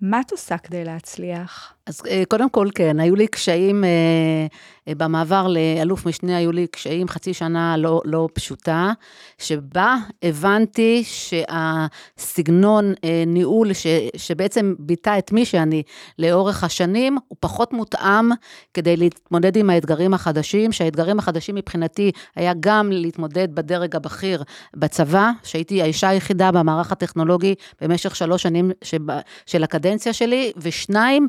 מה 0.00 0.20
את 0.20 0.32
עושה 0.32 0.58
כדי 0.58 0.84
להצליח? 0.84 1.74
אז 1.90 2.00
אה, 2.08 2.22
קודם 2.28 2.50
כל, 2.50 2.68
כן, 2.74 3.00
היו 3.00 3.16
לי 3.16 3.26
קשיים 3.26 3.84
אה, 3.84 4.94
במעבר 4.94 5.46
לאלוף 5.48 6.06
משנה 6.06 6.36
היו 6.36 6.52
לי 6.52 6.66
קשיים, 6.66 7.08
חצי 7.08 7.34
שנה 7.34 7.76
לא, 7.76 8.02
לא 8.04 8.28
פשוטה, 8.32 8.92
שבה 9.38 9.96
הבנתי 10.22 11.04
שהסגנון 11.04 12.94
אה, 13.04 13.24
ניהול 13.26 13.72
ש, 13.72 13.86
שבעצם 14.16 14.74
ביטא 14.78 15.18
את 15.18 15.32
מי 15.32 15.44
שאני 15.44 15.82
לאורך 16.18 16.64
השנים, 16.64 17.18
הוא 17.28 17.36
פחות 17.40 17.72
מותאם 17.72 18.30
כדי 18.74 18.96
להתמודד 18.96 19.56
עם 19.56 19.70
האתגרים 19.70 20.14
החדשים, 20.14 20.72
שהאתגרים 20.72 21.18
החדשים 21.18 21.54
מבחינתי 21.54 22.12
היה 22.36 22.52
גם 22.60 22.92
להתמודד 22.92 23.54
בדרג 23.54 23.96
הבכיר 23.96 24.42
בצבא, 24.76 25.30
שהייתי 25.42 25.82
האישה 25.82 26.08
היחידה 26.08 26.52
במערך 26.52 26.92
הטכנולוגי 26.92 27.54
במשך 27.80 28.16
שלוש 28.16 28.42
שנים 28.42 28.70
שבה, 28.84 29.20
של 29.46 29.64
הקדנציה 29.64 30.12
שלי, 30.12 30.52
ושניים, 30.56 31.28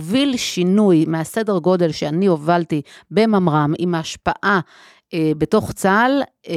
להוביל 0.00 0.36
שינוי 0.36 1.04
מהסדר 1.08 1.58
גודל 1.58 1.92
שאני 1.92 2.26
הובלתי 2.26 2.82
בממר"ם, 3.10 3.72
עם 3.78 3.94
ההשפעה 3.94 4.60
אה, 5.14 5.32
בתוך 5.38 5.72
צה"ל, 5.72 6.22
אה, 6.48 6.54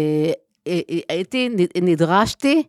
אה, 0.67 0.79
אה, 0.89 0.99
הייתי, 1.09 1.49
נדרשתי 1.81 2.63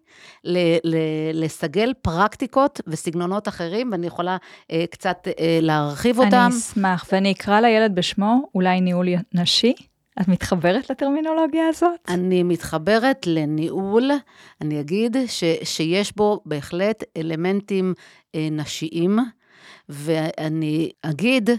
לסגל 1.34 1.92
פרקטיקות 2.02 2.80
וסגנונות 2.86 3.48
אחרים, 3.48 3.92
ואני 3.92 4.06
יכולה 4.06 4.36
אה, 4.70 4.84
קצת 4.90 5.28
להרחיב 5.62 6.18
אותם. 6.18 6.36
אני 6.36 6.58
אשמח, 6.58 7.08
ואני 7.12 7.32
אקרא 7.32 7.60
לילד 7.60 7.94
בשמו, 7.94 8.48
אולי 8.54 8.80
ניהול 8.80 9.08
נשי. 9.34 9.74
את 10.20 10.28
מתחברת 10.28 10.90
לטרמינולוגיה 10.90 11.68
הזאת? 11.68 12.00
אני 12.08 12.42
מתחברת 12.42 13.26
לניהול, 13.26 14.10
אני 14.60 14.80
אגיד 14.80 15.16
ש, 15.26 15.44
שיש 15.62 16.16
בו 16.16 16.40
בהחלט 16.46 17.04
אלמנטים 17.16 17.94
אה, 18.34 18.48
נשיים, 18.50 19.18
ואני 19.88 20.90
אגיד 21.02 21.50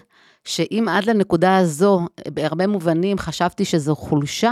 שאם 0.46 0.86
עד 0.90 1.06
לנקודה 1.06 1.58
הזו, 1.58 2.02
בהרבה 2.28 2.68
מובנים 2.68 3.18
חשבתי 3.18 3.66
שזו 3.66 3.96
חולשה, 3.96 4.52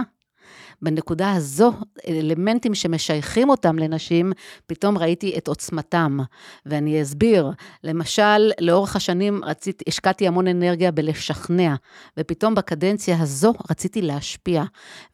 בנקודה 0.83 1.33
הזו, 1.33 1.73
אלמנטים 2.07 2.75
שמשייכים 2.75 3.49
אותם 3.49 3.79
לנשים, 3.79 4.31
פתאום 4.67 4.97
ראיתי 4.97 5.37
את 5.37 5.47
עוצמתם. 5.47 6.17
ואני 6.65 7.01
אסביר, 7.01 7.51
למשל, 7.83 8.51
לאורך 8.59 8.95
השנים 8.95 9.43
רציתי, 9.43 9.83
השקעתי 9.87 10.27
המון 10.27 10.47
אנרגיה 10.47 10.91
בלשכנע, 10.91 11.75
ופתאום 12.17 12.55
בקדנציה 12.55 13.21
הזו 13.21 13.53
רציתי 13.71 14.01
להשפיע. 14.01 14.63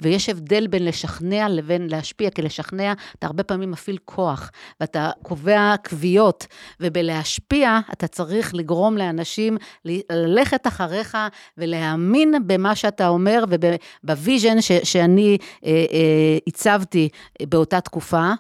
ויש 0.02 0.30
הבדל 0.30 0.68
בין 0.68 0.86
לשכנע 0.86 1.50
לבין 1.50 1.90
להשפיע, 1.90 2.30
כי 2.30 2.42
לשכנע 2.42 2.94
אתה 3.20 3.28
הרבה 3.28 3.44
פעמים 3.44 3.72
מפעיל 3.72 3.98
כוח, 4.06 4.52
ואתה 4.80 5.12
קובע 5.24 5.76
קביעות, 5.84 6.48
ובלהשפיע 6.80 7.80
אתה 7.94 8.08
צריך 8.08 8.56
לגרום 8.56 8.98
לאנשים 8.98 9.58
ללכת 9.86 10.68
אחריך 10.68 11.18
ולהאמין 11.58 12.34
במה 12.48 12.76
שאתה 12.76 13.08
אומר 13.08 13.44
וב 14.04 14.17
vision 14.17 14.58
שאני 14.84 15.38
הצבתי 16.48 17.10
באותה 17.42 17.82
תקופה. 17.82 18.32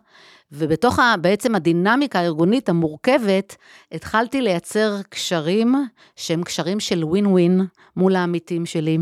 ובתוך 0.51 0.99
בעצם 1.21 1.55
הדינמיקה 1.55 2.19
הארגונית 2.19 2.69
המורכבת, 2.69 3.55
התחלתי 3.91 4.41
לייצר 4.41 4.95
קשרים 5.09 5.75
שהם 6.15 6.43
קשרים 6.43 6.79
של 6.79 7.03
ווין 7.03 7.25
ווין 7.25 7.61
מול 7.95 8.15
העמיתים 8.15 8.65
שלי. 8.65 8.97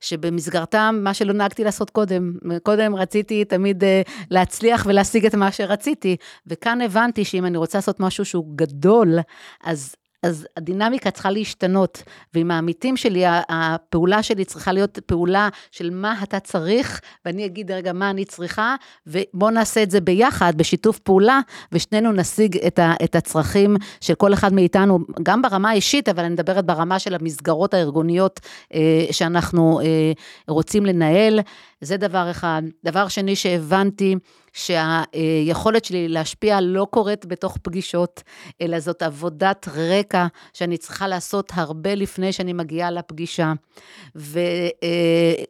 שבמסגרתם, 0.00 1.00
מה 1.02 1.14
שלא 1.14 1.32
נהגתי 1.32 1.64
לעשות 1.64 1.90
קודם. 1.90 2.32
קודם 2.62 2.94
רציתי 2.94 3.44
תמיד 3.44 3.84
uh, 3.84 3.86
להצליח 4.30 4.86
ולהשיג 4.88 5.26
את 5.26 5.34
מה 5.34 5.52
שרציתי, 5.52 6.16
וכאן 6.46 6.80
הבנתי 6.80 7.24
שאם 7.24 7.46
אני 7.46 7.58
רוצה 7.58 7.78
לעשות 7.78 8.00
משהו 8.00 8.24
שהוא 8.24 8.46
גדול, 8.56 9.18
אז 9.64 9.94
אז 10.22 10.46
הדינמיקה 10.56 11.10
צריכה 11.10 11.30
להשתנות, 11.30 12.02
ועם 12.34 12.50
העמיתים 12.50 12.96
שלי, 12.96 13.24
הפעולה 13.48 14.22
שלי 14.22 14.44
צריכה 14.44 14.72
להיות 14.72 14.98
פעולה 15.06 15.48
של 15.70 15.90
מה 15.90 16.22
אתה 16.22 16.40
צריך, 16.40 17.00
ואני 17.24 17.46
אגיד 17.46 17.70
רגע 17.70 17.92
מה 17.92 18.10
אני 18.10 18.24
צריכה, 18.24 18.76
ובואו 19.06 19.50
נעשה 19.50 19.82
את 19.82 19.90
זה 19.90 20.00
ביחד, 20.00 20.52
בשיתוף 20.56 20.98
פעולה, 20.98 21.40
ושנינו 21.72 22.12
נשיג 22.12 22.56
את, 22.66 22.78
ה, 22.78 22.94
את 23.04 23.14
הצרכים 23.14 23.76
של 24.00 24.14
כל 24.14 24.34
אחד 24.34 24.52
מאיתנו, 24.52 24.98
גם 25.22 25.42
ברמה 25.42 25.70
האישית, 25.70 26.08
אבל 26.08 26.24
אני 26.24 26.32
מדברת 26.32 26.66
ברמה 26.66 26.98
של 26.98 27.14
המסגרות 27.14 27.74
הארגוניות 27.74 28.40
אה, 28.74 29.06
שאנחנו 29.10 29.80
אה, 29.80 30.12
רוצים 30.48 30.86
לנהל. 30.86 31.40
זה 31.80 31.96
דבר 31.96 32.30
אחד. 32.30 32.62
דבר 32.84 33.08
שני 33.08 33.36
שהבנתי, 33.36 34.16
שהיכולת 34.52 35.84
שלי 35.84 36.08
להשפיע 36.08 36.60
לא 36.60 36.86
קורית 36.90 37.26
בתוך 37.26 37.58
פגישות, 37.62 38.22
אלא 38.60 38.80
זאת 38.80 39.02
עבודת 39.02 39.68
רקע 39.74 40.26
שאני 40.52 40.78
צריכה 40.78 41.08
לעשות 41.08 41.52
הרבה 41.54 41.94
לפני 41.94 42.32
שאני 42.32 42.52
מגיעה 42.52 42.90
לפגישה. 42.90 43.52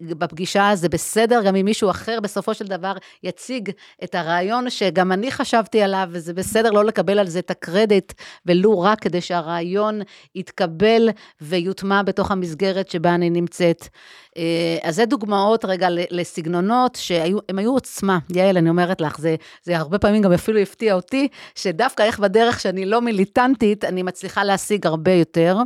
ובפגישה 0.01 0.71
זה 0.75 0.89
בסדר, 0.89 1.43
גם 1.47 1.57
אם 1.57 1.65
מישהו 1.65 1.91
אחר 1.91 2.21
בסופו 2.21 2.55
של 2.55 2.67
דבר 2.67 2.93
יציג 3.23 3.71
את 4.05 4.15
הרעיון 4.15 4.71
שגם 4.71 5.13
אני 5.13 5.31
חשבתי 5.31 5.83
עליו, 5.83 6.09
וזה 6.13 6.35
בסדר 6.35 6.71
לא 6.71 6.85
לקבל 6.85 7.19
על 7.19 7.27
זה 7.27 7.39
את 7.39 7.51
הקרדיט, 7.51 8.13
ולו 8.47 8.81
רק 8.81 9.01
כדי 9.01 9.21
שהרעיון 9.21 10.01
יתקבל 10.35 11.09
ויוטמע 11.41 12.03
בתוך 12.03 12.31
המסגרת 12.31 12.91
שבה 12.91 13.15
אני 13.15 13.31
נמצאת. 13.31 13.89
אה, 14.37 14.79
אז 14.83 14.97
זה 14.97 15.07
דוגמאות 15.07 15.65
רגע 15.65 15.89
לסגנונות 15.91 16.95
שהם 16.95 17.59
היו 17.59 17.73
עוצמה. 17.73 18.19
יעל, 18.35 18.57
אני 18.57 18.71
אומרת 18.71 19.01
לך, 19.01 19.19
זה, 19.19 19.37
זה 19.63 19.79
הרבה 19.79 19.99
פעמים 19.99 20.23
גם 20.23 20.33
אפילו 20.33 20.59
הפתיע 20.59 20.95
אותי, 20.95 21.29
שדווקא 21.55 22.03
איך 22.03 22.19
בדרך 22.19 22.61
שאני 22.61 22.87
לא 22.87 23.01
מיליטנטית, 23.01 23.85
אני 23.85 24.03
מצליחה 24.03 24.45
להשיג 24.45 24.87
הרבה 24.87 25.13
יותר. 25.13 25.57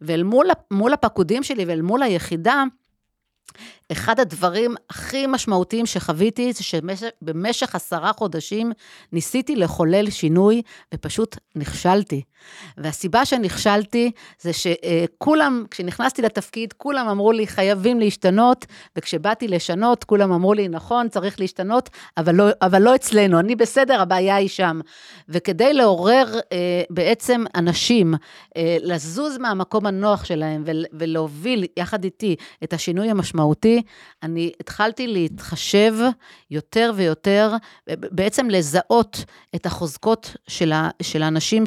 ואל 0.00 0.22
מול, 0.70 0.92
הפקודים 0.92 1.42
שלי 1.42 1.64
ואל 1.64 1.82
מול 1.82 2.02
היחידה, 2.02 2.64
אחד 3.92 4.20
הדברים 4.20 4.74
הכי 4.90 5.26
משמעותיים 5.26 5.86
שחוויתי 5.86 6.52
זה 6.52 6.64
שבמשך 6.64 7.74
עשרה 7.74 8.12
חודשים 8.12 8.72
ניסיתי 9.12 9.56
לחולל 9.56 10.10
שינוי 10.10 10.62
ופשוט 10.94 11.36
נכשלתי. 11.56 12.22
והסיבה 12.78 13.24
שנכשלתי 13.24 14.10
זה 14.40 14.50
שכולם, 14.52 15.64
כשנכנסתי 15.70 16.22
לתפקיד, 16.22 16.72
כולם 16.72 17.08
אמרו 17.08 17.32
לי 17.32 17.46
חייבים 17.46 18.00
להשתנות, 18.00 18.66
וכשבאתי 18.96 19.48
לשנות, 19.48 20.04
כולם 20.04 20.32
אמרו 20.32 20.54
לי 20.54 20.68
נכון, 20.68 21.08
צריך 21.08 21.40
להשתנות, 21.40 21.90
אבל 22.16 22.34
לא, 22.34 22.44
אבל 22.62 22.82
לא 22.82 22.94
אצלנו, 22.94 23.40
אני 23.40 23.56
בסדר, 23.56 24.00
הבעיה 24.00 24.36
היא 24.36 24.48
שם. 24.48 24.80
וכדי 25.28 25.72
לעורר 25.72 26.38
אה, 26.52 26.82
בעצם 26.90 27.44
אנשים 27.54 28.14
אה, 28.56 28.76
לזוז 28.80 29.38
מהמקום 29.38 29.86
הנוח 29.86 30.24
שלהם 30.24 30.64
ולהוביל 30.92 31.64
יחד 31.76 32.04
איתי 32.04 32.36
את 32.64 32.72
השינוי 32.72 33.10
המשמעותי, 33.10 33.75
אני 34.22 34.52
התחלתי 34.60 35.06
להתחשב 35.06 35.94
יותר 36.50 36.92
ויותר, 36.96 37.52
בעצם 37.86 38.50
לזהות 38.50 39.24
את 39.54 39.66
החוזקות 39.66 40.36
של, 40.48 40.72
ה, 40.72 40.90
של 41.02 41.22
האנשים, 41.22 41.64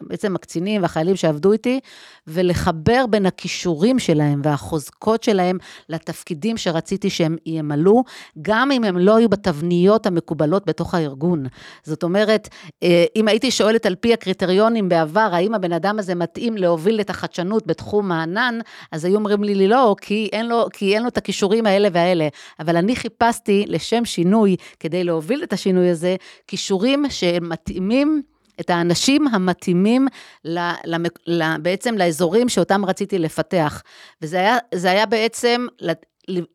בעצם 0.00 0.36
הקצינים 0.36 0.82
והחיילים 0.82 1.16
שעבדו 1.16 1.52
איתי, 1.52 1.80
ולחבר 2.28 3.04
בין 3.10 3.26
הכישורים 3.26 3.98
שלהם 3.98 4.40
והחוזקות 4.44 5.22
שלהם 5.22 5.58
לתפקידים 5.88 6.56
שרציתי 6.56 7.10
שהם 7.10 7.36
ימלאו, 7.46 8.04
גם 8.42 8.70
אם 8.72 8.84
הם 8.84 8.98
לא 8.98 9.16
היו 9.16 9.28
בתבניות 9.28 10.06
המקובלות 10.06 10.66
בתוך 10.66 10.94
הארגון. 10.94 11.46
זאת 11.82 12.02
אומרת, 12.02 12.48
אה, 12.82 13.04
אם 13.16 13.28
הייתי 13.28 13.50
שואלת 13.50 13.86
על 13.86 13.94
פי 13.94 14.12
הקריטריונים 14.12 14.88
בעבר, 14.88 15.28
האם 15.32 15.54
הבן 15.54 15.72
אדם 15.72 15.98
הזה 15.98 16.14
מתאים 16.14 16.56
להוביל 16.56 17.00
את 17.00 17.10
החדשנות 17.10 17.66
בתחום 17.66 18.12
הענן, 18.12 18.58
אז 18.92 19.04
היו 19.04 19.16
אומרים 19.16 19.44
לי 19.44 19.68
לא, 19.68 19.96
כי 20.00 20.28
אין 20.32 20.48
לו, 20.48 20.66
כי 20.72 20.94
אין 20.94 21.02
לו 21.02 21.08
את 21.08 21.18
הכישורים 21.18 21.66
האלה 21.66 21.88
והאלה. 21.92 22.28
אבל 22.60 22.76
אני 22.76 22.96
חיפשתי 22.96 23.64
לשם 23.66 24.04
שינוי, 24.04 24.56
כדי 24.80 25.04
להוביל 25.04 25.42
את 25.42 25.52
השינוי 25.52 25.90
הזה, 25.90 26.16
כישורים 26.46 27.04
שמתאימים 27.10 28.22
את 28.60 28.70
האנשים 28.70 29.28
המתאימים 29.28 30.08
ל, 30.44 30.58
ל, 30.84 30.96
ל, 31.26 31.56
בעצם 31.62 31.94
לאזורים 31.98 32.48
שאותם 32.48 32.84
רציתי 32.84 33.18
לפתח. 33.18 33.82
וזה 34.22 34.36
היה, 34.36 34.56
היה 34.84 35.06
בעצם 35.06 35.66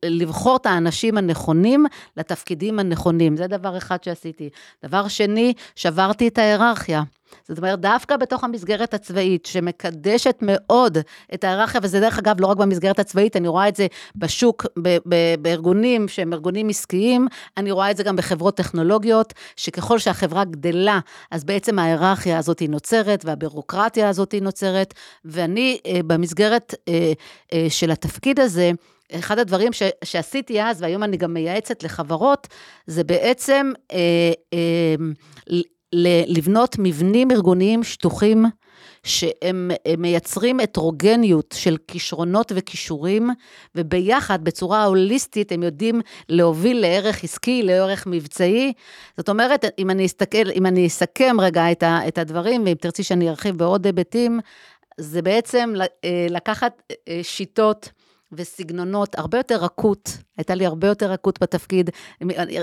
לבחור 0.04 0.56
את 0.56 0.66
האנשים 0.66 1.18
הנכונים 1.18 1.86
לתפקידים 2.16 2.78
הנכונים. 2.78 3.36
זה 3.36 3.46
דבר 3.46 3.76
אחד 3.76 4.02
שעשיתי. 4.04 4.50
דבר 4.84 5.08
שני, 5.08 5.54
שברתי 5.76 6.28
את 6.28 6.38
ההיררכיה. 6.38 7.02
זאת 7.48 7.58
אומרת, 7.58 7.80
דווקא 7.80 8.16
בתוך 8.16 8.44
המסגרת 8.44 8.94
הצבאית, 8.94 9.46
שמקדשת 9.46 10.36
מאוד 10.42 10.98
את 11.34 11.44
ההיררכיה, 11.44 11.80
וזה 11.84 12.00
דרך 12.00 12.18
אגב 12.18 12.40
לא 12.40 12.46
רק 12.46 12.56
במסגרת 12.56 12.98
הצבאית, 12.98 13.36
אני 13.36 13.48
רואה 13.48 13.68
את 13.68 13.76
זה 13.76 13.86
בשוק, 14.16 14.66
ב- 14.82 14.96
ב- 15.08 15.34
בארגונים 15.38 16.08
שהם 16.08 16.32
ארגונים 16.32 16.68
עסקיים, 16.68 17.28
אני 17.56 17.70
רואה 17.70 17.90
את 17.90 17.96
זה 17.96 18.02
גם 18.02 18.16
בחברות 18.16 18.56
טכנולוגיות, 18.56 19.32
שככל 19.56 19.98
שהחברה 19.98 20.44
גדלה, 20.44 21.00
אז 21.30 21.44
בעצם 21.44 21.78
ההיררכיה 21.78 22.38
הזאת 22.38 22.58
היא 22.58 22.70
נוצרת, 22.70 23.24
והבירוקרטיה 23.24 24.08
הזאת 24.08 24.32
היא 24.32 24.42
נוצרת, 24.42 24.94
ואני 25.24 25.78
אה, 25.86 26.00
במסגרת 26.06 26.74
אה, 26.88 27.12
אה, 27.52 27.66
של 27.68 27.90
התפקיד 27.90 28.40
הזה, 28.40 28.70
אחד 29.18 29.38
הדברים 29.38 29.72
ש, 29.72 29.82
שעשיתי 30.04 30.62
אז, 30.62 30.82
והיום 30.82 31.02
אני 31.02 31.16
גם 31.16 31.34
מייעצת 31.34 31.82
לחברות, 31.82 32.48
זה 32.86 33.04
בעצם 33.04 33.72
אה, 33.92 34.32
אה, 34.52 34.94
לבנות 36.26 36.76
מבנים 36.78 37.30
ארגוניים 37.30 37.84
שטוחים, 37.84 38.44
שהם 39.04 39.70
מייצרים 39.98 40.60
הטרוגניות 40.60 41.54
של 41.58 41.76
כישרונות 41.88 42.52
וכישורים, 42.54 43.30
וביחד, 43.74 44.44
בצורה 44.44 44.84
הוליסטית, 44.84 45.52
הם 45.52 45.62
יודעים 45.62 46.00
להוביל 46.28 46.80
לערך 46.80 47.24
עסקי, 47.24 47.62
לערך 47.62 48.06
מבצעי. 48.06 48.72
זאת 49.16 49.28
אומרת, 49.28 49.64
אם 49.78 49.90
אני 49.90 50.06
אסתכל, 50.06 50.50
אם 50.54 50.66
אני 50.66 50.86
אסכם 50.86 51.36
רגע 51.40 51.72
את, 51.72 51.82
ה, 51.82 52.08
את 52.08 52.18
הדברים, 52.18 52.62
ואם 52.64 52.74
תרצי 52.74 53.02
שאני 53.02 53.30
ארחיב 53.30 53.56
בעוד 53.58 53.86
היבטים, 53.86 54.40
זה 55.00 55.22
בעצם 55.22 55.74
אה, 56.04 56.26
לקחת 56.30 56.82
אה, 57.08 57.20
שיטות, 57.22 57.88
וסגנונות 58.32 59.18
הרבה 59.18 59.38
יותר 59.38 59.64
רכות, 59.64 60.18
הייתה 60.36 60.54
לי 60.54 60.66
הרבה 60.66 60.88
יותר 60.88 61.12
רכות 61.12 61.42
בתפקיד, 61.42 61.90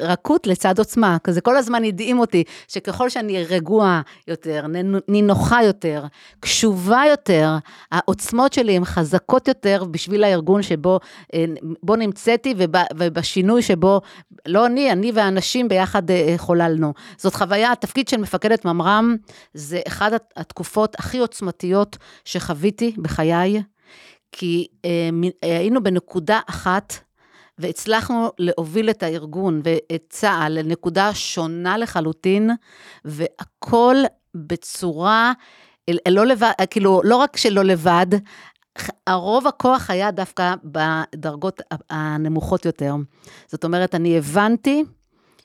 רכות 0.01 0.47
לצד 0.47 0.79
עוצמה, 0.79 1.17
כזה 1.23 1.41
כל 1.41 1.57
הזמן 1.57 1.83
הדהים 1.83 2.19
אותי, 2.19 2.43
שככל 2.67 3.09
שאני 3.09 3.43
רגועה 3.43 4.01
יותר, 4.27 4.65
נינוחה 5.07 5.63
יותר, 5.63 6.05
קשובה 6.39 7.01
יותר, 7.09 7.57
העוצמות 7.91 8.53
שלי 8.53 8.75
הן 8.75 8.85
חזקות 8.85 9.47
יותר 9.47 9.83
בשביל 9.91 10.23
הארגון 10.23 10.61
שבו 10.61 10.99
אה, 11.33 11.45
בו 11.83 11.95
נמצאתי 11.95 12.55
ובשינוי 12.97 13.61
שבו, 13.61 14.01
לא 14.45 14.65
אני, 14.65 14.91
אני 14.91 15.11
והאנשים 15.11 15.67
ביחד 15.67 16.11
אה, 16.11 16.33
חוללנו. 16.37 16.93
זאת 17.17 17.35
חוויה, 17.35 17.71
התפקיד 17.71 18.07
של 18.07 18.17
מפקדת 18.17 18.65
ממר"ם, 18.65 19.15
זה 19.53 19.79
אחת 19.87 20.11
התקופות 20.37 20.95
הכי 20.99 21.19
עוצמתיות 21.19 21.97
שחוויתי 22.25 22.95
בחיי. 22.97 23.61
כי 24.31 24.67
אה, 24.85 25.09
היינו 25.41 25.83
בנקודה 25.83 26.39
אחת 26.49 26.93
והצלחנו 27.57 28.31
להוביל 28.39 28.89
את 28.89 29.03
הארגון 29.03 29.61
ואת 29.63 30.03
צה"ל 30.09 30.59
לנקודה 30.59 31.13
שונה 31.13 31.77
לחלוטין, 31.77 32.49
והכל 33.05 33.95
בצורה, 34.35 35.33
לא 36.07 36.25
לבד, 36.25 36.51
כאילו, 36.69 37.01
לא 37.03 37.15
רק 37.15 37.37
שלא 37.37 37.63
לבד, 37.63 38.07
הרוב 39.07 39.47
הכוח 39.47 39.89
היה 39.89 40.11
דווקא 40.11 40.53
בדרגות 40.63 41.61
הנמוכות 41.89 42.65
יותר. 42.65 42.95
זאת 43.47 43.63
אומרת, 43.63 43.95
אני 43.95 44.17
הבנתי 44.17 44.83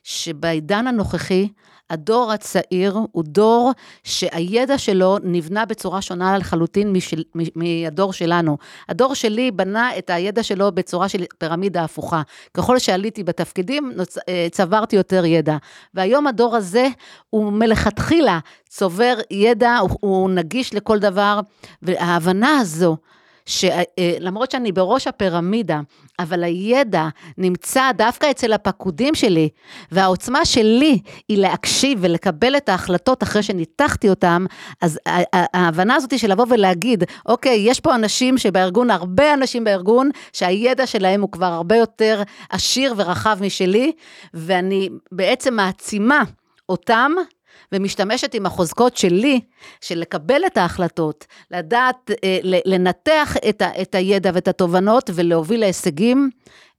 שבעידן 0.03 0.87
הנוכחי, 0.87 1.47
הדור 1.89 2.31
הצעיר 2.31 2.97
הוא 3.11 3.23
דור 3.23 3.71
שהידע 4.03 4.77
שלו 4.77 5.17
נבנה 5.23 5.65
בצורה 5.65 6.01
שונה 6.01 6.37
לחלוטין 6.37 6.93
משל, 6.93 7.23
מהדור 7.55 8.13
שלנו. 8.13 8.57
הדור 8.89 9.13
שלי 9.13 9.51
בנה 9.51 9.97
את 9.97 10.09
הידע 10.09 10.43
שלו 10.43 10.71
בצורה 10.71 11.09
של 11.09 11.23
פירמידה 11.37 11.83
הפוכה. 11.83 12.21
ככל 12.53 12.79
שעליתי 12.79 13.23
בתפקידים, 13.23 13.91
אה, 14.29 14.47
צברתי 14.51 14.95
יותר 14.95 15.25
ידע. 15.25 15.57
והיום 15.93 16.27
הדור 16.27 16.55
הזה 16.55 16.87
הוא 17.29 17.53
מלכתחילה 17.53 18.39
צובר 18.69 19.17
ידע, 19.31 19.77
הוא, 19.77 19.89
הוא 19.99 20.29
נגיש 20.29 20.73
לכל 20.73 20.99
דבר, 20.99 21.39
וההבנה 21.81 22.59
הזו, 22.59 22.97
שלמרות 23.45 24.51
שאני 24.51 24.71
בראש 24.71 25.07
הפירמידה, 25.07 25.79
אבל 26.19 26.43
הידע 26.43 27.07
נמצא 27.37 27.91
דווקא 27.91 28.31
אצל 28.31 28.53
הפקודים 28.53 29.15
שלי, 29.15 29.49
והעוצמה 29.91 30.45
שלי 30.45 30.99
היא 31.29 31.37
להקשיב 31.37 31.99
ולקבל 32.01 32.57
את 32.57 32.69
ההחלטות 32.69 33.23
אחרי 33.23 33.43
שניתחתי 33.43 34.09
אותם, 34.09 34.45
אז 34.81 34.99
ההבנה 35.33 35.95
הזאת 35.95 36.19
של 36.19 36.31
לבוא 36.31 36.45
ולהגיד, 36.49 37.03
אוקיי, 37.25 37.57
יש 37.69 37.79
פה 37.79 37.95
אנשים 37.95 38.37
שבארגון, 38.37 38.91
הרבה 38.91 39.33
אנשים 39.33 39.63
בארגון, 39.63 40.09
שהידע 40.33 40.87
שלהם 40.87 41.21
הוא 41.21 41.31
כבר 41.31 41.45
הרבה 41.45 41.75
יותר 41.75 42.23
עשיר 42.49 42.93
ורחב 42.97 43.37
משלי, 43.41 43.91
ואני 44.33 44.89
בעצם 45.11 45.53
מעצימה 45.53 46.23
אותם 46.69 47.11
ומשתמשת 47.71 48.33
עם 48.33 48.45
החוזקות 48.45 48.97
שלי, 48.97 49.39
של 49.81 49.99
לקבל 49.99 50.41
את 50.47 50.57
ההחלטות, 50.57 51.25
לדעת, 51.51 52.11
אה, 52.23 52.39
לנתח 52.43 53.35
את, 53.49 53.61
ה, 53.61 53.81
את 53.81 53.95
הידע 53.95 54.31
ואת 54.33 54.47
התובנות 54.47 55.09
ולהוביל 55.13 55.59
להישגים 55.59 56.29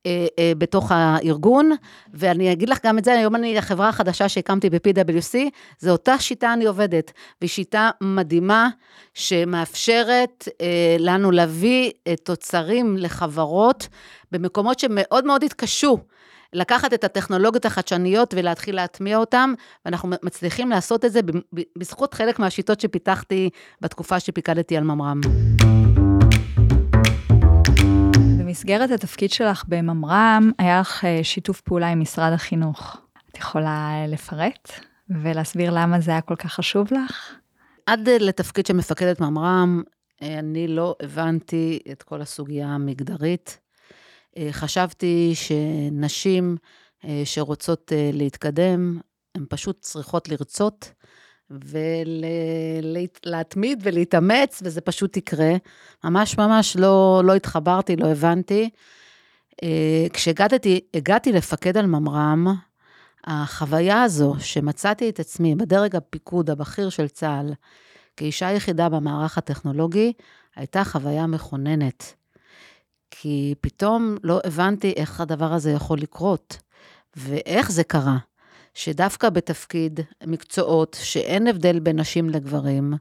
אה, 0.06 0.26
אה, 0.38 0.52
בתוך 0.58 0.92
הארגון, 0.92 1.70
ואני 2.14 2.52
אגיד 2.52 2.68
לך 2.68 2.78
גם 2.84 2.98
את 2.98 3.04
זה, 3.04 3.12
היום 3.12 3.36
אני, 3.36 3.58
החברה 3.58 3.88
החדשה 3.88 4.28
שהקמתי 4.28 4.70
ב-PwC, 4.70 5.34
זו 5.78 5.90
אותה 5.90 6.18
שיטה 6.18 6.52
אני 6.52 6.64
עובדת, 6.64 7.12
והיא 7.40 7.50
שיטה 7.50 7.90
מדהימה, 8.00 8.68
שמאפשרת 9.14 10.48
לנו 10.98 11.30
להביא 11.30 11.90
תוצרים 12.24 12.96
לחברות 12.96 13.88
במקומות 14.32 14.78
שמאוד 14.78 15.26
מאוד 15.26 15.44
התקשו. 15.44 15.98
לקחת 16.52 16.94
את 16.94 17.04
הטכנולוגיות 17.04 17.64
החדשניות 17.64 18.34
ולהתחיל 18.36 18.74
להטמיע 18.74 19.18
אותן, 19.18 19.52
ואנחנו 19.84 20.08
מצליחים 20.22 20.70
לעשות 20.70 21.04
את 21.04 21.12
זה 21.12 21.20
בזכות 21.78 22.14
חלק 22.14 22.38
מהשיטות 22.38 22.80
שפיתחתי 22.80 23.50
בתקופה 23.80 24.20
שפיקדתי 24.20 24.76
על 24.76 24.84
ממר"ם. 24.84 25.20
במסגרת 28.38 28.90
התפקיד 28.90 29.30
שלך 29.30 29.64
בממר"ם, 29.68 30.50
היה 30.58 30.80
לך 30.80 31.04
אה, 31.04 31.20
שיתוף 31.22 31.60
פעולה 31.60 31.88
עם 31.88 32.00
משרד 32.00 32.32
החינוך. 32.32 32.96
את 33.30 33.38
יכולה 33.38 33.90
לפרט 34.08 34.72
ולהסביר 35.22 35.70
למה 35.74 36.00
זה 36.00 36.10
היה 36.10 36.20
כל 36.20 36.36
כך 36.36 36.52
חשוב 36.52 36.88
לך? 36.92 37.34
עד 37.86 38.08
לתפקיד 38.08 38.66
של 38.66 38.76
מפקדת 38.76 39.20
ממר"ם, 39.20 39.82
אה, 40.22 40.38
אני 40.38 40.68
לא 40.68 40.94
הבנתי 41.02 41.78
את 41.92 42.02
כל 42.02 42.20
הסוגיה 42.20 42.66
המגדרית. 42.66 43.65
אה, 44.36 44.48
חשבתי 44.52 45.32
שנשים 45.34 46.56
שרוצות 47.24 47.92
להתקדם, 48.12 49.00
הן 49.34 49.44
פשוט 49.48 49.80
צריכות 49.80 50.28
לרצות 50.28 50.92
ולהתמיד 53.26 53.80
ולהתאמץ, 53.82 54.62
וזה 54.64 54.80
פשוט 54.80 55.16
יקרה. 55.16 55.52
ממש 56.04 56.38
ממש 56.38 56.76
לא, 56.76 57.22
לא 57.24 57.34
התחברתי, 57.34 57.96
לא 57.96 58.06
הבנתי. 58.06 58.70
אה, 59.62 60.06
כשהגעתי 60.12 61.32
לפקד 61.32 61.76
על 61.76 61.86
ממר"ם, 61.86 62.46
החוויה 63.24 64.02
הזו 64.02 64.34
שמצאתי 64.38 65.08
את 65.08 65.20
עצמי 65.20 65.54
בדרג 65.54 65.96
הפיקוד 65.96 66.50
הבכיר 66.50 66.88
של 66.88 67.08
צה"ל, 67.08 67.52
כאישה 68.16 68.52
יחידה 68.52 68.88
במערך 68.88 69.38
הטכנולוגי, 69.38 70.12
הייתה 70.56 70.84
חוויה 70.84 71.26
מכוננת. 71.26 72.14
כי 73.10 73.54
פתאום 73.60 74.16
לא 74.22 74.40
הבנתי 74.44 74.92
איך 74.96 75.20
הדבר 75.20 75.52
הזה 75.52 75.70
יכול 75.70 75.98
לקרות, 75.98 76.58
ואיך 77.16 77.72
זה 77.72 77.84
קרה. 77.84 78.16
שדווקא 78.74 79.30
בתפקיד 79.30 80.00
מקצועות 80.26 80.96
שאין 81.02 81.46
הבדל 81.46 81.78
בין 81.78 82.00
נשים 82.00 82.30
לגברים, 82.30 82.94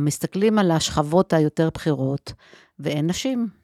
מסתכלים 0.00 0.58
על 0.58 0.70
השכבות 0.70 1.32
היותר 1.32 1.68
בכירות, 1.74 2.32
ואין 2.78 3.06
נשים. 3.06 3.59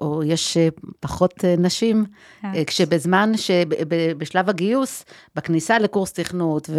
או 0.00 0.22
יש 0.24 0.56
אה, 0.56 0.68
פחות 1.00 1.44
אה, 1.44 1.54
נשים. 1.58 2.04
אה, 2.44 2.64
כשבזמן 2.64 3.32
שבשלב 3.36 4.48
הגיוס, 4.48 5.04
בכניסה 5.36 5.78
לקורס 5.78 6.12
תכנות 6.12 6.70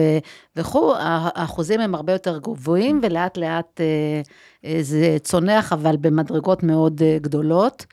וכו', 0.55 0.93
האחוזים 0.99 1.79
הם 1.82 1.95
הרבה 1.95 2.13
יותר 2.13 2.39
גבוהים, 2.39 2.99
ולאט 3.03 3.38
לאט 3.38 3.82
זה 4.82 5.17
צונח, 5.23 5.73
אבל 5.73 5.95
במדרגות 5.97 6.63
מאוד 6.63 7.01
גדולות. 7.21 7.86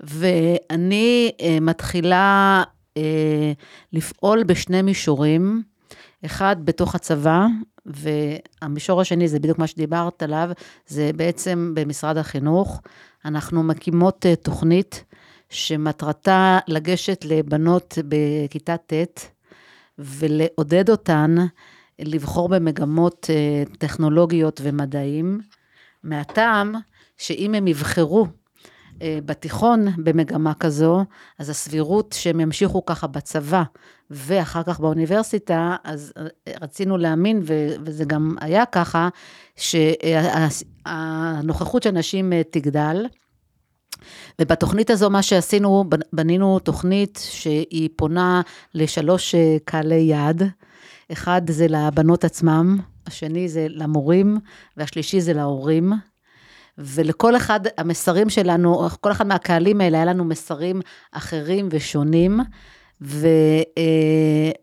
ואני 0.00 1.30
מתחילה 1.60 2.62
לפעול 3.92 4.44
בשני 4.44 4.82
מישורים, 4.82 5.62
אחד 6.24 6.56
בתוך 6.64 6.94
הצבא, 6.94 7.46
והמישור 7.86 9.00
השני, 9.00 9.28
זה 9.28 9.38
בדיוק 9.38 9.58
מה 9.58 9.66
שדיברת 9.66 10.22
עליו, 10.22 10.50
זה 10.86 11.10
בעצם 11.16 11.72
במשרד 11.74 12.16
החינוך. 12.16 12.80
אנחנו 13.24 13.62
מקימות 13.62 14.26
אה, 14.26 14.36
תוכנית 14.36 15.04
שמטרתה 15.50 16.58
לגשת 16.68 17.24
לבנות 17.24 17.98
בכיתה 18.08 18.76
ט' 18.76 19.20
ולעודד 19.98 20.90
אותן 20.90 21.34
לבחור 21.98 22.48
במגמות 22.48 23.26
אה, 23.30 23.62
טכנולוגיות 23.78 24.60
ומדעים, 24.64 25.40
מהטעם 26.02 26.74
שאם 27.18 27.54
הם 27.54 27.68
יבחרו 27.68 28.26
בתיכון 29.00 29.86
במגמה 29.96 30.54
כזו, 30.54 31.04
אז 31.38 31.50
הסבירות 31.50 32.14
שהם 32.18 32.40
ימשיכו 32.40 32.84
ככה 32.84 33.06
בצבא 33.06 33.62
ואחר 34.10 34.62
כך 34.62 34.80
באוניברסיטה, 34.80 35.76
אז 35.84 36.12
אה, 36.16 36.26
רצינו 36.60 36.96
להאמין, 36.98 37.42
וזה 37.84 38.04
גם 38.04 38.36
היה 38.40 38.66
ככה, 38.66 39.08
שהנוכחות 40.86 41.82
של 41.82 41.90
נשים 41.90 42.32
אה, 42.32 42.42
תגדל. 42.50 43.06
ובתוכנית 44.40 44.90
הזו, 44.90 45.10
מה 45.10 45.22
שעשינו, 45.22 45.84
בנינו 46.12 46.58
תוכנית 46.58 47.20
שהיא 47.30 47.88
פונה 47.96 48.42
לשלוש 48.74 49.34
קהלי 49.64 50.00
יעד. 50.00 50.42
אחד 51.12 51.42
זה 51.50 51.66
לבנות 51.68 52.24
עצמם, 52.24 52.78
השני 53.06 53.48
זה 53.48 53.66
למורים, 53.70 54.38
והשלישי 54.76 55.20
זה 55.20 55.32
להורים. 55.32 55.92
ולכל 56.78 57.36
אחד, 57.36 57.60
המסרים 57.78 58.30
שלנו, 58.30 58.88
כל 59.00 59.12
אחד 59.12 59.26
מהקהלים 59.26 59.80
האלה, 59.80 59.98
היה 59.98 60.04
לנו 60.04 60.24
מסרים 60.24 60.80
אחרים 61.12 61.68
ושונים. 61.70 62.40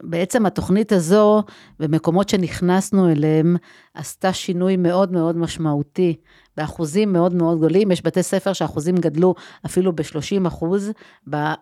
ובעצם 0.03 0.45
התוכנית 0.45 0.91
הזו, 0.91 1.43
במקומות 1.79 2.29
שנכנסנו 2.29 3.11
אליהם, 3.11 3.55
עשתה 3.93 4.33
שינוי 4.33 4.77
מאוד 4.77 5.11
מאוד 5.11 5.37
משמעותי, 5.37 6.15
באחוזים 6.57 7.13
מאוד 7.13 7.33
מאוד 7.33 7.57
גדולים. 7.57 7.91
יש 7.91 8.05
בתי 8.05 8.23
ספר 8.23 8.53
שהאחוזים 8.53 8.95
גדלו 8.95 9.35
אפילו 9.65 9.95
ב-30 9.95 10.47
אחוז, 10.47 10.91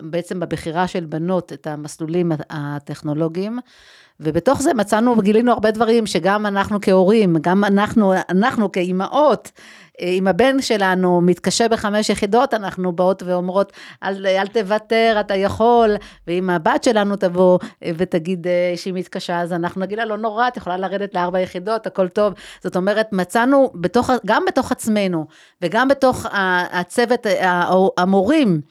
בעצם 0.02 0.40
בבחירה 0.40 0.88
של 0.88 1.06
בנות 1.06 1.54
את 1.54 1.68
המסלולים 1.68 2.32
הטכנולוגיים. 2.50 3.60
ובתוך 4.20 4.62
זה 4.62 4.74
מצאנו 4.74 5.18
וגילינו 5.18 5.52
הרבה 5.52 5.72
דברים 5.72 6.06
שגם 6.06 6.46
אנחנו 6.46 6.82
כהורים, 6.82 7.36
גם 7.42 7.64
אנחנו, 7.64 8.14
אנחנו 8.30 8.72
כאימהות, 8.72 9.52
אם 10.02 10.28
הבן 10.28 10.62
שלנו 10.62 11.22
מתקשה 11.22 11.68
בחמש 11.68 12.10
יחידות, 12.10 12.54
אנחנו 12.54 12.92
באות 12.92 13.24
ואומרות, 13.24 13.74
אל, 14.04 14.28
אל 14.28 14.48
תוותר, 14.48 15.18
אתה 15.20 15.36
יכול, 15.36 15.96
ואם 16.28 16.50
הבת 16.50 16.84
שלנו 16.84 17.16
תבוא 17.16 17.60
ותגיד 17.98 18.48
אה, 18.48 18.74
שהיא 18.76 18.94
מתקשה, 18.94 19.42
אז 19.42 19.54
אנחנו 19.54 19.82
נגיד 19.82 19.98
לה, 19.98 20.06
לא 20.06 20.18
נורא, 20.18 20.48
את 20.48 20.58
יכולה 20.58 20.78
לרדת 20.78 21.14
לארבע 21.14 21.40
יחידות, 21.40 21.88
הכל 21.88 22.08
טוב. 22.08 22.19
זאת 22.64 22.76
אומרת, 22.76 23.08
מצאנו, 23.12 23.72
בתוך, 23.76 24.10
גם 24.26 24.44
בתוך 24.48 24.72
עצמנו, 24.72 25.26
וגם 25.62 25.88
בתוך 25.88 26.26
הצוות, 26.72 27.28
המורים, 27.98 28.62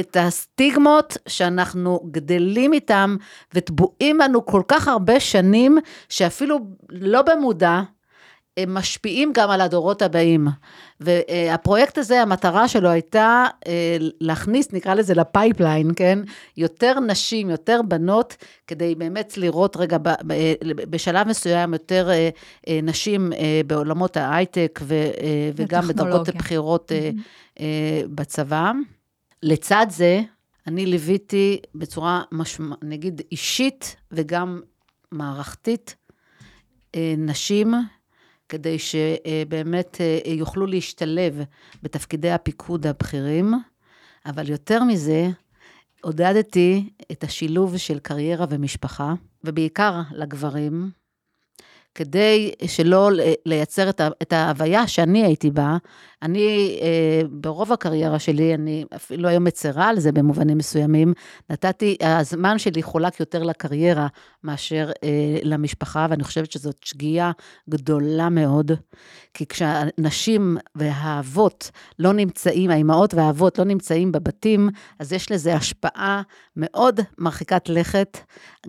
את 0.00 0.16
הסטיגמות 0.20 1.16
שאנחנו 1.28 2.00
גדלים 2.10 2.72
איתם 2.72 3.16
וטבועים 3.54 4.18
לנו 4.18 4.46
כל 4.46 4.62
כך 4.68 4.88
הרבה 4.88 5.20
שנים, 5.20 5.78
שאפילו 6.08 6.58
לא 6.88 7.22
במודע, 7.22 7.80
הם 8.56 8.74
משפיעים 8.74 9.32
גם 9.34 9.50
על 9.50 9.60
הדורות 9.60 10.02
הבאים. 10.02 10.48
והפרויקט 11.00 11.98
הזה, 11.98 12.22
המטרה 12.22 12.68
שלו 12.68 12.88
הייתה 12.88 13.46
אה, 13.66 13.96
להכניס, 14.20 14.72
נקרא 14.72 14.94
לזה 14.94 15.14
ל 15.14 15.22
pipeline, 15.22 15.90
כן? 15.96 16.18
יותר 16.56 17.00
נשים, 17.00 17.50
יותר 17.50 17.80
בנות, 17.88 18.36
כדי 18.66 18.94
באמת 18.94 19.38
לראות 19.38 19.76
רגע 19.76 19.96
בשלב 20.90 21.28
מסוים 21.28 21.72
יותר 21.72 22.10
אה, 22.10 22.28
אה, 22.68 22.80
נשים 22.82 23.32
בעולמות 23.66 24.16
ההייטק 24.16 24.80
וגם 25.56 25.88
בדרגות 25.88 26.28
בכירות 26.28 26.92
mm-hmm. 26.92 27.60
בצבא. 28.08 28.72
לצד 29.42 29.86
זה, 29.90 30.20
אני 30.66 30.86
ליוויתי 30.86 31.60
בצורה, 31.74 32.22
משמע, 32.32 32.76
נגיד, 32.82 33.22
אישית 33.32 33.96
וגם 34.12 34.60
מערכתית, 35.12 35.96
נשים 37.18 37.74
כדי 38.48 38.76
שבאמת 38.78 40.00
אה, 40.00 40.32
יוכלו 40.32 40.66
להשתלב 40.66 41.40
בתפקידי 41.82 42.30
הפיקוד 42.30 42.86
הבכירים, 42.86 43.54
אבל 44.26 44.50
יותר 44.50 44.84
מזה, 44.84 45.28
עודדתי 46.02 46.90
את 47.12 47.24
השילוב 47.24 47.76
של 47.76 47.98
קריירה 47.98 48.46
ומשפחה, 48.50 49.14
ובעיקר 49.44 50.00
לגברים, 50.12 50.90
כדי 51.96 52.52
שלא 52.66 53.10
לייצר 53.46 53.90
את 54.22 54.32
ההוויה 54.32 54.86
שאני 54.86 55.24
הייתי 55.24 55.50
בה, 55.50 55.76
אני, 56.22 56.78
אה, 56.82 57.28
ברוב 57.30 57.72
הקריירה 57.72 58.18
שלי, 58.18 58.54
אני 58.54 58.84
אפילו 58.96 59.28
היום 59.28 59.44
מצרה 59.44 59.88
על 59.88 60.00
זה 60.00 60.12
במובנים 60.12 60.58
מסוימים, 60.58 61.12
נתתי, 61.50 61.96
הזמן 62.00 62.58
שלי 62.58 62.82
חולק 62.82 63.20
יותר 63.20 63.42
לקריירה 63.42 64.06
מאשר 64.44 64.90
אה, 65.04 65.38
למשפחה, 65.42 66.06
ואני 66.10 66.24
חושבת 66.24 66.52
שזאת 66.52 66.76
שגיאה 66.84 67.30
גדולה 67.68 68.28
מאוד, 68.28 68.72
כי 69.34 69.46
כשהנשים 69.46 70.56
והאבות 70.74 71.70
לא 71.98 72.12
נמצאים, 72.12 72.70
האימהות 72.70 73.14
והאבות 73.14 73.58
לא 73.58 73.64
נמצאים 73.64 74.12
בבתים, 74.12 74.68
אז 74.98 75.12
יש 75.12 75.32
לזה 75.32 75.54
השפעה 75.54 76.22
מאוד 76.56 77.00
מרחיקת 77.18 77.68
לכת, 77.68 78.18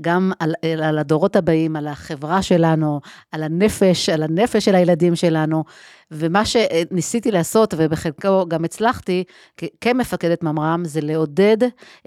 גם 0.02 0.32
על, 0.40 0.54
על 0.84 0.98
הדורות 0.98 1.36
הבאים, 1.36 1.76
על 1.76 1.88
החברה 1.88 2.42
שלנו, 2.42 3.00
על 3.32 3.44
הנפש, 3.44 4.10
על 4.10 4.24
הנפש 4.24 4.66
של 4.66 4.76
הילדים 4.76 5.16
שלנו. 5.16 5.64
ומה 6.12 6.46
שניסיתי 6.46 7.32
לעשות, 7.32 7.74
ובחלקו 7.78 8.46
גם 8.48 8.66
הצלחתי, 8.66 9.24
כמפקדת 9.82 10.44
ממר"ם, 10.44 10.82
זה 10.86 11.02
לעודד 11.02 11.58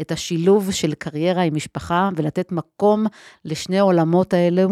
את 0.01 0.12
השילוב 0.12 0.70
של 0.73 0.94
קריירה 0.94 1.42
עם 1.42 1.55
משפחה, 1.55 2.11
ולתת 2.16 2.53
מקום 2.53 3.07
לשני 3.44 3.79
העולמות 3.79 4.35
האלו, 4.35 4.68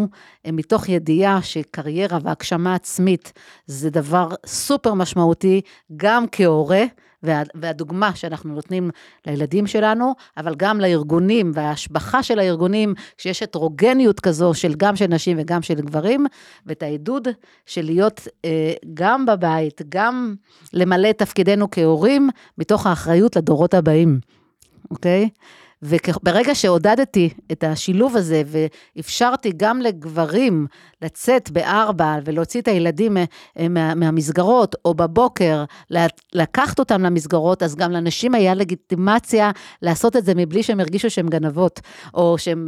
מתוך 0.47 0.89
ידיעה 0.89 1.41
שקריירה 1.41 2.17
והגשמה 2.23 2.75
עצמית 2.75 3.33
זה 3.65 3.89
דבר 3.89 4.29
סופר 4.45 4.93
משמעותי, 4.93 5.61
גם 5.97 6.25
כהורה. 6.31 6.83
וה, 7.23 7.43
והדוגמה 7.55 8.15
שאנחנו 8.15 8.53
נותנים 8.53 8.89
לילדים 9.27 9.67
שלנו, 9.67 10.13
אבל 10.37 10.55
גם 10.55 10.79
לארגונים 10.79 11.51
וההשבחה 11.53 12.23
של 12.23 12.39
הארגונים, 12.39 12.93
כשיש 13.17 13.43
הטרוגניות 13.43 14.19
כזו 14.19 14.53
של 14.53 14.73
גם 14.77 14.95
של 14.95 15.07
נשים 15.07 15.37
וגם 15.39 15.61
של 15.61 15.73
גברים, 15.73 16.25
ואת 16.65 16.83
העידוד 16.83 17.27
של 17.65 17.85
להיות 17.85 18.27
אה, 18.45 18.73
גם 18.93 19.25
בבית, 19.25 19.81
גם 19.89 20.35
למלא 20.73 21.09
את 21.09 21.17
תפקידנו 21.17 21.67
כהורים, 21.71 22.29
מתוך 22.57 22.87
האחריות 22.87 23.35
לדורות 23.35 23.73
הבאים, 23.73 24.19
אוקיי? 24.91 25.29
וברגע 25.81 26.55
שעודדתי 26.55 27.29
את 27.51 27.63
השילוב 27.63 28.15
הזה 28.15 28.41
ואפשרתי 28.95 29.51
גם 29.57 29.81
לגברים 29.81 30.67
לצאת 31.01 31.51
בארבע 31.51 32.15
ולהוציא 32.25 32.61
את 32.61 32.67
הילדים 32.67 33.17
מה, 33.69 33.95
מהמסגרות, 33.95 34.75
או 34.85 34.93
בבוקר 34.93 35.63
לקחת 36.33 36.79
אותם 36.79 37.01
למסגרות, 37.01 37.63
אז 37.63 37.75
גם 37.75 37.91
לנשים 37.91 38.35
היה 38.35 38.53
לגיטימציה 38.53 39.51
לעשות 39.81 40.15
את 40.15 40.25
זה 40.25 40.33
מבלי 40.35 40.63
שהם 40.63 40.79
הרגישו 40.79 41.09
שהן 41.09 41.27
גנבות, 41.27 41.79
או 42.13 42.37
שהן 42.37 42.67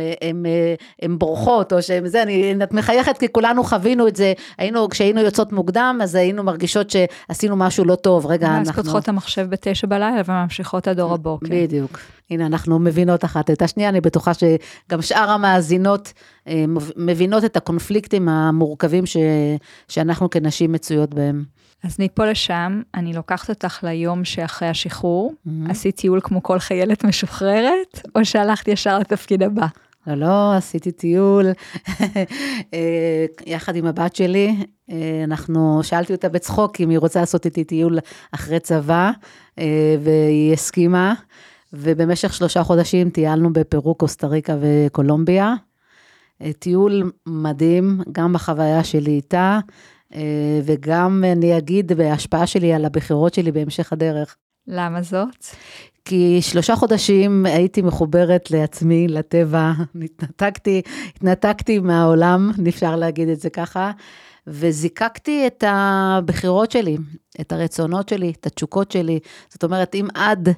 בורחות, 1.17 1.73
או 1.73 1.81
שהן 1.81 2.07
זה, 2.07 2.23
אני, 2.23 2.55
את 2.63 2.73
מחייכת 2.73 3.17
כי 3.17 3.27
כולנו 3.31 3.63
חווינו 3.63 4.07
את 4.07 4.15
זה, 4.15 4.33
היינו, 4.57 4.89
כשהיינו 4.89 5.21
יוצאות 5.21 5.51
מוקדם, 5.51 5.99
אז 6.03 6.15
היינו 6.15 6.43
מרגישות 6.43 6.87
שעשינו 6.89 7.55
משהו 7.55 7.85
לא 7.85 7.95
טוב, 7.95 8.25
רגע, 8.25 8.47
אנחנו... 8.47 8.71
אז 8.71 8.75
פותחות 8.75 9.07
המחשב 9.07 9.47
בתשע 9.49 9.87
בלילה 9.87 10.21
וממשיכות 10.25 10.87
עד 10.87 10.99
אור 10.99 11.13
הבוקר. 11.13 11.47
בדיוק. 11.49 11.99
הנה, 12.31 12.45
אנחנו 12.45 12.79
מבינות 12.79 13.25
אחת 13.25 13.51
את 13.51 13.61
השנייה, 13.61 13.89
אני 13.89 14.01
בטוחה 14.01 14.31
שגם 14.33 15.01
שאר 15.01 15.29
המאזינות 15.29 16.13
אה, 16.47 16.65
מבינות 16.97 17.45
את 17.45 17.57
הקונפליקטים 17.57 18.29
המורכבים 18.29 19.05
ש, 19.05 19.17
שאנחנו 19.87 20.29
כנשים 20.29 20.71
מצויות 20.71 21.13
בהם. 21.13 21.43
אז 21.83 21.95
מפה 21.99 22.25
לשם, 22.25 22.81
אני 22.95 23.13
לוקחת 23.13 23.49
אותך 23.49 23.83
ליום 23.83 24.25
שאחרי 24.25 24.67
השחרור, 24.67 25.33
mm-hmm. 25.33 25.71
עשית 25.71 25.95
טיול 25.95 26.19
כמו 26.23 26.43
כל 26.43 26.59
חיילת 26.59 27.03
משוחררת, 27.05 28.01
או 28.15 28.25
שהלכת 28.25 28.67
ישר 28.67 28.99
לתפקיד 28.99 29.43
הבא? 29.43 29.67
לא, 30.07 30.15
לא, 30.15 30.53
עשיתי 30.53 30.91
טיול 30.91 31.45
אה, 32.73 33.25
יחד 33.45 33.75
עם 33.75 33.85
הבת 33.85 34.15
שלי. 34.15 34.55
אה, 34.91 35.21
אנחנו, 35.23 35.79
שאלתי 35.83 36.13
אותה 36.13 36.29
בצחוק 36.29 36.81
אם 36.81 36.89
היא 36.89 36.99
רוצה 36.99 37.19
לעשות 37.19 37.45
איתי 37.45 37.63
טיול 37.63 37.99
אחרי 38.31 38.59
צבא, 38.59 39.11
והיא 40.03 40.53
הסכימה. 40.53 41.13
ובמשך 41.73 42.33
שלושה 42.33 42.63
חודשים 42.63 43.09
טיילנו 43.09 43.53
בפרו, 43.53 43.95
קוסטה 43.95 44.27
ריקה 44.27 44.55
וקולומביה. 44.61 45.53
אה, 46.41 46.53
טיול 46.53 47.11
מדהים, 47.25 48.01
גם 48.11 48.33
בחוויה 48.33 48.83
שלי 48.83 49.11
איתה, 49.11 49.59
אה, 50.15 50.59
וגם, 50.65 51.23
אני 51.31 51.57
אגיד, 51.57 51.93
בהשפעה 51.93 52.47
שלי 52.47 52.73
על 52.73 52.85
הבחירות 52.85 53.33
שלי 53.33 53.51
בהמשך 53.51 53.93
הדרך. 53.93 54.35
למה 54.67 55.01
זאת? 55.01 55.45
כי 56.05 56.39
שלושה 56.41 56.75
חודשים 56.75 57.45
הייתי 57.45 57.81
מחוברת 57.81 58.51
לעצמי, 58.51 59.07
לטבע, 59.07 59.71
התנתקתי, 60.05 60.81
התנתקתי 61.15 61.79
מהעולם, 61.79 62.51
אפשר 62.69 62.95
להגיד 62.95 63.29
את 63.29 63.39
זה 63.39 63.49
ככה, 63.49 63.91
וזיקקתי 64.47 65.47
את 65.47 65.63
הבחירות 65.67 66.71
שלי, 66.71 66.97
את 67.41 67.51
הרצונות 67.51 68.09
שלי, 68.09 68.33
את 68.39 68.45
התשוקות 68.47 68.91
שלי. 68.91 69.19
זאת 69.49 69.63
אומרת, 69.63 69.95
אם 69.95 70.07
עד 70.13 70.49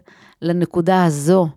לנקודה 0.42 1.06
הזו, 1.06 1.48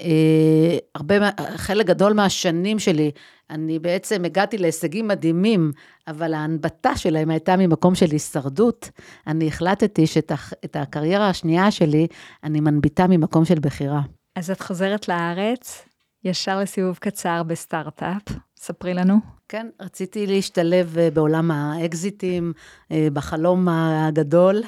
אה, 0.00 0.78
הרבה, 0.94 1.14
חלק 1.56 1.86
גדול 1.86 2.12
מהשנים 2.12 2.78
שלי, 2.78 3.10
אני 3.50 3.78
בעצם 3.78 4.24
הגעתי 4.24 4.58
להישגים 4.58 5.08
מדהימים, 5.08 5.72
אבל 6.08 6.34
ההנבטה 6.34 6.96
שלהם 6.96 7.30
הייתה 7.30 7.56
ממקום 7.56 7.94
של 7.94 8.10
הישרדות. 8.10 8.90
אני 9.26 9.48
החלטתי 9.48 10.06
שאת 10.06 10.76
הקריירה 10.76 11.28
השנייה 11.28 11.70
שלי, 11.70 12.06
אני 12.44 12.60
מנביטה 12.60 13.06
ממקום 13.06 13.44
של 13.44 13.58
בחירה. 13.60 14.00
אז 14.36 14.50
את 14.50 14.60
חוזרת 14.60 15.08
לארץ, 15.08 15.84
ישר 16.24 16.60
לסיבוב 16.60 16.98
קצר 17.00 17.42
בסטארט-אפ, 17.42 18.22
ספרי 18.60 18.94
לנו. 18.94 19.14
כן, 19.48 19.66
רציתי 19.80 20.26
להשתלב 20.26 20.98
אה, 20.98 21.10
בעולם 21.10 21.50
האקזיטים, 21.50 22.52
אה, 22.92 23.08
בחלום 23.12 23.68
הגדול. 23.68 24.62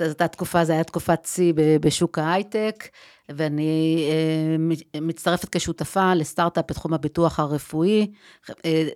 הייתה 0.00 0.28
תקופה, 0.28 0.64
זו 0.64 0.72
הייתה 0.72 0.84
תקופת 0.90 1.24
שיא 1.24 1.52
בשוק 1.80 2.18
ההייטק, 2.18 2.88
ואני 3.28 4.04
אה, 4.94 5.00
מצטרפת 5.00 5.48
כשותפה 5.56 6.14
לסטארט-אפ 6.14 6.64
בתחום 6.68 6.94
הביטוח 6.94 7.40
הרפואי, 7.40 8.10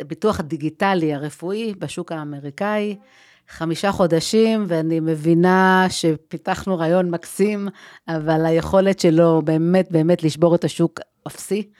הביטוח 0.01 0.41
אה, 0.41 0.45
הדיגיטלי 0.45 1.15
הרפואי 1.15 1.75
בשוק 1.79 2.13
האמריקאי. 2.13 2.97
חמישה 3.49 3.93
חודשים, 3.93 4.65
ואני 4.69 5.01
מבינה 5.01 5.87
שפיתחנו 5.89 6.79
רעיון 6.79 7.11
מקסים, 7.11 7.69
אבל 8.09 8.47
היכולת 8.47 9.01
שלו 9.01 9.43
באמת 9.45 9.93
באמת 9.93 10.23
לשבור 10.23 10.55
את 10.55 10.65
השוק 10.65 11.01
אפסי. 11.27 11.71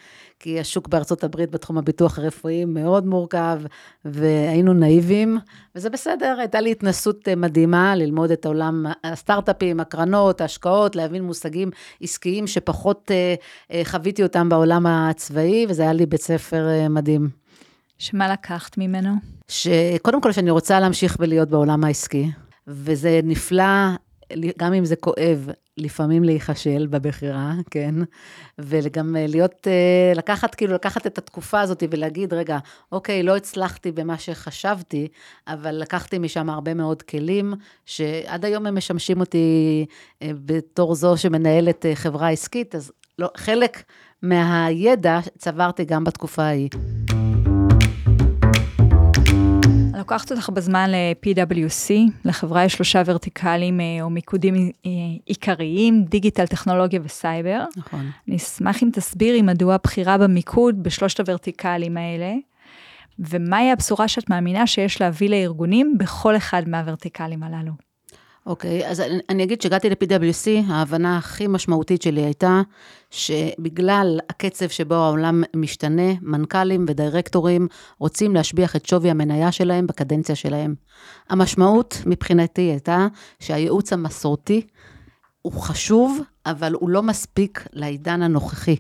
כי 0.43 0.61
השוק 0.61 0.89
בארצות 0.89 1.25
הברית 1.25 1.51
בתחום 1.51 1.79
הביטוח 1.79 2.19
הרפואי 2.19 2.65
מאוד 2.65 3.07
מורכב, 3.07 3.61
והיינו 4.05 4.73
נאיבים, 4.73 5.39
וזה 5.75 5.91
בסדר, 5.91 6.37
הייתה 6.39 6.61
לי 6.61 6.71
התנסות 6.71 7.29
אה, 7.29 7.37
מדהימה 7.37 7.95
ללמוד 7.95 8.31
את 8.31 8.47
עולם 8.47 8.87
הסטארט-אפים, 9.05 9.81
הקרנות, 9.81 10.41
ההשקעות, 10.41 10.97
להבין 10.97 11.25
מושגים 11.25 11.71
עסקיים 12.01 12.47
שפחות 12.47 13.11
אה, 13.11 13.35
אה, 13.73 13.83
חוויתי 13.85 14.23
אותם 14.23 14.49
בעולם 14.49 14.87
הצבאי, 14.87 15.67
וזה 15.69 15.83
היה 15.83 15.93
לי 15.93 16.07
בית 16.07 16.23
ספר 16.23 16.69
מדהים. 16.91 17.29
שמה 17.99 18.33
לקחת 18.33 18.79
ממנו? 18.79 19.11
שקודם 19.49 20.21
כל, 20.21 20.33
שאני 20.33 20.51
רוצה 20.51 20.81
להמשיך 20.81 21.17
ולהיות 21.21 21.49
בעולם 21.49 21.85
העסקי, 21.85 22.31
וזה 22.67 23.21
נפלא, 23.25 23.65
גם 24.59 24.75
אם 24.75 24.85
זה 24.85 24.97
כואב, 24.97 25.49
לפעמים 25.77 26.25
להיכשל 26.25 26.87
בבחירה, 26.91 27.53
כן? 27.71 27.95
וגם 28.59 29.17
אה, 29.17 29.27
להיות, 29.27 29.67
אה, 29.67 30.13
לקחת, 30.15 30.55
כאילו, 30.55 30.75
לקחת 30.75 31.07
את 31.07 31.19
התקופה 31.19 31.61
הזאת 31.61 31.83
ולהגיד, 31.91 32.35
רגע, 32.35 32.59
אוקיי, 32.93 33.23
לא 33.23 33.37
הצלחתי 33.37 33.93
במה 33.93 34.19
שחשבתי, 34.19 35.09
אבל 35.49 35.75
לקחתי 35.75 36.19
משם 36.19 36.51
הרבה 36.51 36.75
מאוד 36.75 37.03
כלים, 37.03 37.55
שעד 37.87 38.45
היום 38.45 38.67
הם 38.67 38.77
משמשים 38.77 39.21
אותי 39.21 39.87
אה, 40.23 40.31
בתור 40.45 40.95
זו 40.95 41.17
שמנהלת 41.17 41.87
חברה 41.95 42.31
עסקית, 42.31 42.75
אז 42.75 42.93
לא, 43.19 43.31
חלק 43.37 43.83
מהידע 44.23 45.21
צברתי 45.39 45.85
גם 45.85 46.05
בתקופה 46.05 46.43
ההיא. 46.43 46.69
לוקחת 50.03 50.33
אותך 50.33 50.49
בזמן 50.49 50.91
ל-PwC, 50.91 51.91
לחברה 52.25 52.65
יש 52.65 52.73
שלושה 52.73 53.03
ורטיקלים 53.07 53.81
אה, 53.81 53.85
או 54.01 54.11
מיקודים 54.11 54.55
אה, 54.87 54.91
עיקריים, 55.27 56.05
דיגיטל, 56.05 56.47
טכנולוגיה 56.47 57.01
וסייבר. 57.05 57.65
נכון. 57.77 58.11
אני 58.29 58.37
אשמח 58.37 58.83
אם 58.83 58.89
תסבירי 58.93 59.43
מדוע 59.43 59.75
הבחירה 59.75 60.19
במיקוד 60.19 60.83
בשלושת 60.83 61.21
הוורטיקלים 61.21 61.97
האלה, 61.97 62.35
ומהי 63.19 63.73
הבשורה 63.73 64.09
שאת 64.09 64.31
מאמינה 64.31 64.67
שיש 64.67 65.01
להביא 65.01 65.31
לארגונים 65.31 65.99
בכל 65.99 66.37
אחד 66.37 66.63
מהוורטיקלים 66.67 67.43
הללו. 67.43 67.73
אוקיי, 68.47 68.89
אז 68.89 69.01
אני, 69.01 69.19
אני 69.29 69.45
אגיד 69.45 69.63
שהגעתי 69.63 69.91
ל-PwC, 69.91 70.73
ההבנה 70.73 71.19
הכי 71.19 71.47
משמעותית 71.47 72.03
שלי 72.03 72.21
הייתה 72.21 72.63
שבגלל 73.11 74.21
הקצב 74.31 74.69
שבו 74.69 74.95
העולם 74.95 75.43
משתנה, 75.57 76.13
מנכ"לים 76.23 76.85
ודירקטורים 76.89 77.69
רוצים 77.99 78.35
להשביח 78.35 78.77
את 78.77 78.87
שווי 78.87 79.11
המניה 79.11 79.53
שלהם 79.53 79.87
בקדנציה 79.87 80.35
שלהם. 80.35 80.75
המשמעות 81.29 82.03
מבחינתי 82.07 82.63
הייתה 82.63 83.07
שהייעוץ 83.41 83.93
המסורתי 83.93 84.67
הוא 85.43 85.53
חשוב, 85.53 86.21
אבל 86.47 86.73
הוא 86.73 86.91
לא 86.91 87.03
מספיק 87.03 87.67
לעידן 87.73 88.23
הנוכחי. 88.23 88.77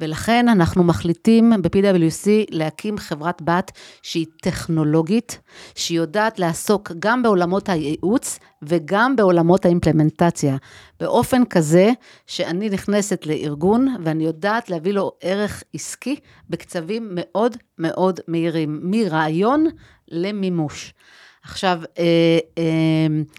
ולכן 0.00 0.48
אנחנו 0.48 0.84
מחליטים 0.84 1.52
ב-PwC 1.62 2.28
להקים 2.50 2.98
חברת 2.98 3.42
בת 3.42 3.72
שהיא 4.02 4.26
טכנולוגית, 4.42 5.40
שהיא 5.74 5.98
יודעת 5.98 6.38
לעסוק 6.38 6.92
גם 6.98 7.22
בעולמות 7.22 7.68
הייעוץ 7.68 8.38
וגם 8.62 9.16
בעולמות 9.16 9.64
האימפלמנטציה, 9.64 10.56
באופן 11.00 11.44
כזה 11.44 11.90
שאני 12.26 12.70
נכנסת 12.70 13.26
לארגון 13.26 13.96
ואני 14.04 14.24
יודעת 14.24 14.70
להביא 14.70 14.92
לו 14.92 15.12
ערך 15.20 15.62
עסקי 15.74 16.16
בקצבים 16.50 17.08
מאוד 17.10 17.56
מאוד 17.78 18.20
מהירים, 18.28 18.80
מרעיון 18.82 19.66
למימוש. 20.08 20.94
עכשיו, 21.42 21.80
אה, 21.98 22.38
אה, 22.58 22.62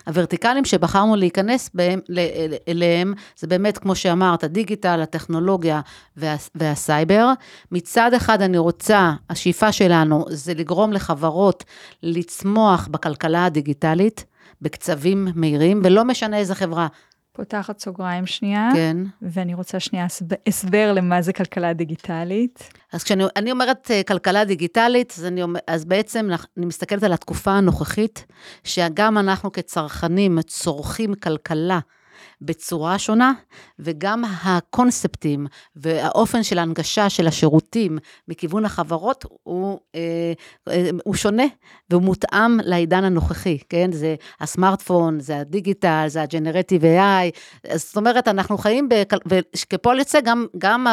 הוורטיקלים 0.08 0.66
שבחרנו 0.66 1.16
להיכנס 1.16 1.70
בהם, 1.74 2.00
אליהם, 2.68 3.14
זה 3.38 3.48
באמת, 3.48 3.78
כמו 3.78 3.96
שאמרת, 3.96 4.44
הדיגיטל, 4.44 5.02
הטכנולוגיה 5.02 5.82
וה, 6.18 6.36
והסייבר. 6.56 7.28
מצד 7.72 8.14
אחד, 8.14 8.42
אני 8.42 8.58
רוצה, 8.58 9.12
השאיפה 9.30 9.72
שלנו 9.72 10.26
זה 10.30 10.54
לגרום 10.54 10.94
לחברות 10.94 11.64
לצמוח 12.04 12.88
בכלכלה 12.92 13.46
הדיגיטלית, 13.46 14.26
בקצבים 14.62 15.28
מהירים, 15.36 15.82
ולא 15.84 16.06
משנה 16.06 16.38
איזה 16.38 16.56
חברה. 16.56 16.88
פותחת 17.34 17.80
סוגריים 17.80 18.26
שנייה. 18.26 18.70
כן. 18.74 18.98
ואני 19.22 19.54
רוצה 19.54 19.80
שנייה 19.80 20.06
הסבר 20.48 20.94
למה 20.94 21.22
זה 21.22 21.34
כלכלה 21.34 21.74
דיגיטלית. 21.74 22.70
אז 22.94 23.04
כשאני 23.04 23.52
אומרת 23.52 23.92
אה, 23.92 24.02
כלכלה 24.04 24.46
דיגיטלית, 24.46 25.14
אז, 25.18 25.26
אני, 25.26 25.42
אז 25.68 25.86
בעצם 25.86 26.30
אני 26.58 26.66
מסתכלת 26.66 27.04
על 27.04 27.14
התקופה 27.14 27.52
הנוכחית, 27.52 28.26
שגם 28.64 29.18
אנחנו 29.18 29.52
כצרכנים 29.52 30.42
צורכים 30.42 31.14
כלכלה. 31.14 31.80
בצורה 32.42 33.00
שונה, 33.00 33.34
וגם 33.80 34.24
הקונספטים 34.44 35.48
והאופן 35.76 36.44
של 36.44 36.60
ההנגשה 36.60 37.10
של 37.10 37.28
השירותים 37.28 37.98
מכיוון 38.28 38.66
החברות 38.66 39.26
הוא, 39.44 39.80
אה, 39.96 40.34
אה, 40.70 40.90
הוא 41.04 41.16
שונה 41.16 41.44
והוא 41.90 42.02
מותאם 42.02 42.60
לעידן 42.64 43.04
הנוכחי, 43.04 43.58
כן? 43.70 43.92
זה 43.92 44.16
הסמארטפון, 44.40 45.20
זה 45.20 45.38
הדיגיטל, 45.38 46.06
זה 46.08 46.22
הג'נרטיב 46.22 46.84
AI, 46.84 47.68
זאת 47.76 47.98
אומרת, 47.98 48.28
אנחנו 48.28 48.58
חיים, 48.58 48.90
וכפועל 49.28 50.00
יוצא, 50.00 50.20
גם, 50.22 50.46
גם 50.58 50.88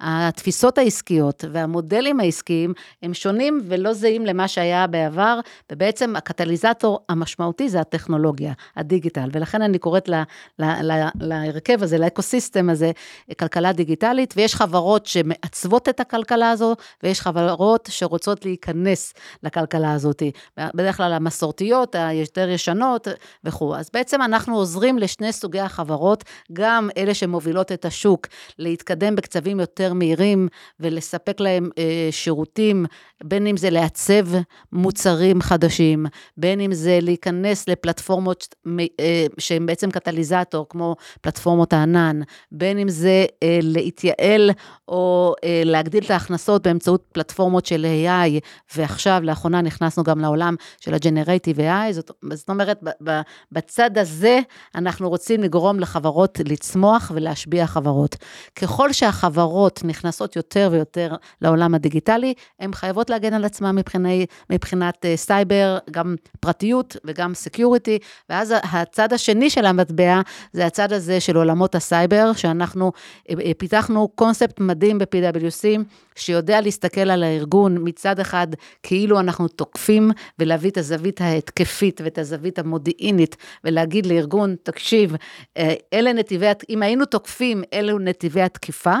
התפיסות 0.00 0.78
העסקיות 0.78 1.44
והמודלים 1.52 2.20
העסקיים 2.20 2.72
הם 3.02 3.14
שונים 3.14 3.60
ולא 3.64 3.92
זהים 3.92 4.26
למה 4.26 4.48
שהיה 4.48 4.86
בעבר, 4.86 5.40
ובעצם 5.72 6.16
הקטליזטור 6.16 7.00
המשמעותי 7.08 7.68
זה 7.68 7.80
הטכנולוגיה, 7.80 8.52
הדיגיטל, 8.76 9.28
ולכן 9.32 9.62
אני 9.62 9.78
קוראת 9.78 10.08
לה, 10.08 10.22
להרכב 11.20 11.82
הזה, 11.82 11.98
לאקוסיסטם 11.98 12.70
הזה, 12.70 12.90
כלכלה 13.38 13.72
דיגיטלית, 13.72 14.34
ויש 14.36 14.54
חברות 14.54 15.06
שמעצבות 15.06 15.88
את 15.88 16.00
הכלכלה 16.00 16.50
הזו, 16.50 16.74
ויש 17.02 17.20
חברות 17.20 17.88
שרוצות 17.92 18.44
להיכנס 18.44 19.14
לכלכלה 19.42 19.92
הזאת. 19.92 20.22
בדרך 20.58 20.96
כלל 20.96 21.12
המסורתיות, 21.12 21.94
היותר 21.94 22.48
ישנות 22.48 23.08
וכו'. 23.44 23.76
אז 23.76 23.90
בעצם 23.92 24.22
אנחנו 24.22 24.56
עוזרים 24.56 24.98
לשני 24.98 25.32
סוגי 25.32 25.60
החברות, 25.60 26.24
גם 26.52 26.88
אלה 26.96 27.14
שמובילות 27.14 27.72
את 27.72 27.84
השוק 27.84 28.26
להתקדם 28.58 29.16
בקצבים 29.16 29.60
יותר 29.60 29.92
מהירים 29.92 30.48
ולספק 30.80 31.40
להם 31.40 31.70
אה, 31.78 32.08
שירותים, 32.10 32.86
בין 33.24 33.46
אם 33.46 33.56
זה 33.56 33.70
לעצב 33.70 34.26
מוצרים 34.72 35.40
חדשים, 35.40 36.06
בין 36.36 36.60
אם 36.60 36.74
זה 36.74 36.98
להיכנס 37.02 37.68
לפלטפורמות 37.68 38.54
אה, 39.00 39.26
שהן 39.38 39.66
בעצם 39.66 39.90
קטליזטור. 39.90 40.66
כמו 40.68 40.96
פלטפורמות 41.20 41.72
הענן, 41.72 42.20
בין 42.52 42.78
אם 42.78 42.88
זה 42.88 43.24
אה, 43.42 43.58
להתייעל 43.62 44.50
או 44.88 45.34
אה, 45.44 45.62
להגדיל 45.64 46.04
את 46.04 46.10
ההכנסות 46.10 46.66
באמצעות 46.66 47.04
פלטפורמות 47.12 47.66
של 47.66 47.86
AI, 48.04 48.40
ועכשיו, 48.76 49.20
לאחרונה 49.22 49.62
נכנסנו 49.62 50.04
גם 50.04 50.20
לעולם 50.20 50.54
של 50.80 50.94
ה-Generative 50.94 51.58
AI, 51.58 51.92
זאת, 51.92 52.10
זאת 52.32 52.48
אומרת, 52.48 52.82
בצד 53.52 53.98
הזה 53.98 54.40
אנחנו 54.74 55.08
רוצים 55.08 55.42
לגרום 55.42 55.80
לחברות 55.80 56.38
לצמוח 56.44 57.12
ולהשביח 57.14 57.66
חברות. 57.66 58.16
ככל 58.56 58.92
שהחברות 58.92 59.80
נכנסות 59.84 60.36
יותר 60.36 60.68
ויותר 60.72 61.14
לעולם 61.42 61.74
הדיגיטלי, 61.74 62.34
הן 62.60 62.74
חייבות 62.74 63.05
להגן 63.10 63.34
על 63.34 63.44
עצמן 63.44 63.76
מבחינת, 63.76 64.28
מבחינת 64.50 65.04
uh, 65.04 65.16
סייבר, 65.16 65.78
גם 65.90 66.14
פרטיות 66.40 66.96
וגם 67.04 67.34
security, 67.34 67.98
ואז 68.30 68.54
הצד 68.62 69.12
השני 69.12 69.50
של 69.50 69.66
המטבע 69.66 70.20
זה 70.52 70.66
הצד 70.66 70.92
הזה 70.92 71.20
של 71.20 71.36
עולמות 71.36 71.74
הסייבר, 71.74 72.32
שאנחנו 72.32 72.92
אה, 73.30 73.34
אה, 73.44 73.52
פיתחנו 73.58 74.08
קונספט 74.08 74.60
מדהים 74.60 74.98
ב-PwC, 74.98 75.80
שיודע 76.16 76.60
להסתכל 76.60 77.10
על 77.10 77.22
הארגון 77.22 77.76
מצד 77.80 78.20
אחד 78.20 78.46
כאילו 78.82 79.20
אנחנו 79.20 79.48
תוקפים, 79.48 80.10
ולהביא 80.38 80.70
את 80.70 80.76
הזווית 80.76 81.20
ההתקפית 81.20 82.00
ואת 82.04 82.18
הזווית 82.18 82.58
המודיעינית, 82.58 83.36
ולהגיד 83.64 84.06
לארגון, 84.06 84.56
תקשיב, 84.62 85.16
אה, 85.56 85.74
אלה 85.92 86.12
נתיבי, 86.12 86.46
אם 86.68 86.82
היינו 86.82 87.04
תוקפים, 87.04 87.62
אלו 87.72 87.98
נתיבי 87.98 88.42
התקיפה, 88.42 88.94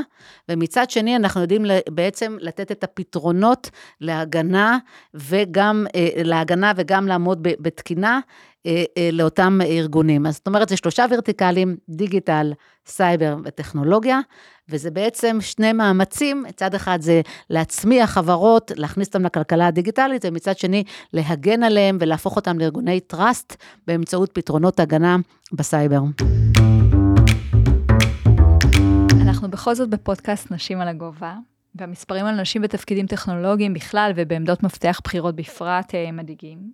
ומצד 0.48 0.90
שני 0.90 1.16
אנחנו 1.16 1.40
יודעים 1.40 1.64
בעצם 1.90 2.36
לתת 2.40 2.72
את 2.72 2.84
הפתרונות 2.84 3.70
להגנה, 4.00 4.78
וגם, 5.14 5.86
להגנה 6.24 6.72
וגם 6.76 7.06
לעמוד 7.06 7.42
בתקינה. 7.42 8.20
אה, 8.66 8.84
אה, 8.98 9.08
לאותם 9.12 9.58
ארגונים. 9.64 10.26
אז 10.26 10.34
זאת 10.34 10.46
אומרת, 10.46 10.68
זה 10.68 10.76
שלושה 10.76 11.04
ורטיקלים, 11.10 11.76
דיגיטל, 11.88 12.52
סייבר 12.86 13.36
וטכנולוגיה, 13.44 14.20
וזה 14.68 14.90
בעצם 14.90 15.38
שני 15.40 15.72
מאמצים, 15.72 16.42
מצד 16.48 16.74
אחד 16.74 16.98
זה 17.00 17.20
להצמיח 17.50 18.10
חברות, 18.10 18.72
להכניס 18.76 19.08
אותם 19.08 19.26
לכלכלה 19.26 19.66
הדיגיטלית, 19.66 20.24
ומצד 20.24 20.58
שני 20.58 20.84
להגן 21.12 21.62
עליהם 21.62 21.96
ולהפוך 22.00 22.36
אותם 22.36 22.58
לארגוני 22.58 23.00
trust 23.00 23.56
באמצעות 23.86 24.30
פתרונות 24.32 24.80
הגנה 24.80 25.16
בסייבר. 25.52 26.00
אנחנו 29.22 29.50
בכל 29.50 29.74
זאת 29.74 29.88
בפודקאסט 29.88 30.50
נשים 30.50 30.80
על 30.80 30.88
הגובה, 30.88 31.34
והמספרים 31.78 32.26
על 32.26 32.40
נשים 32.40 32.62
בתפקידים 32.62 33.06
טכנולוגיים 33.06 33.74
בכלל 33.74 34.12
ובעמדות 34.16 34.62
מפתח 34.62 35.00
בכירות 35.04 35.36
בפרט 35.36 35.94
אה, 35.94 36.12
מדאיגים. 36.12 36.72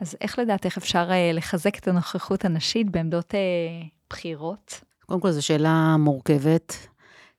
אז 0.00 0.16
איך 0.20 0.38
לדעתך 0.38 0.76
אפשר 0.76 1.08
אה, 1.10 1.30
לחזק 1.34 1.78
את 1.78 1.88
הנוכחות 1.88 2.44
הנשית 2.44 2.90
בעמדות 2.90 3.34
אה, 3.34 3.40
בחירות? 4.10 4.80
קודם 5.06 5.20
כל, 5.20 5.30
זו 5.30 5.46
שאלה 5.46 5.96
מורכבת, 5.98 6.88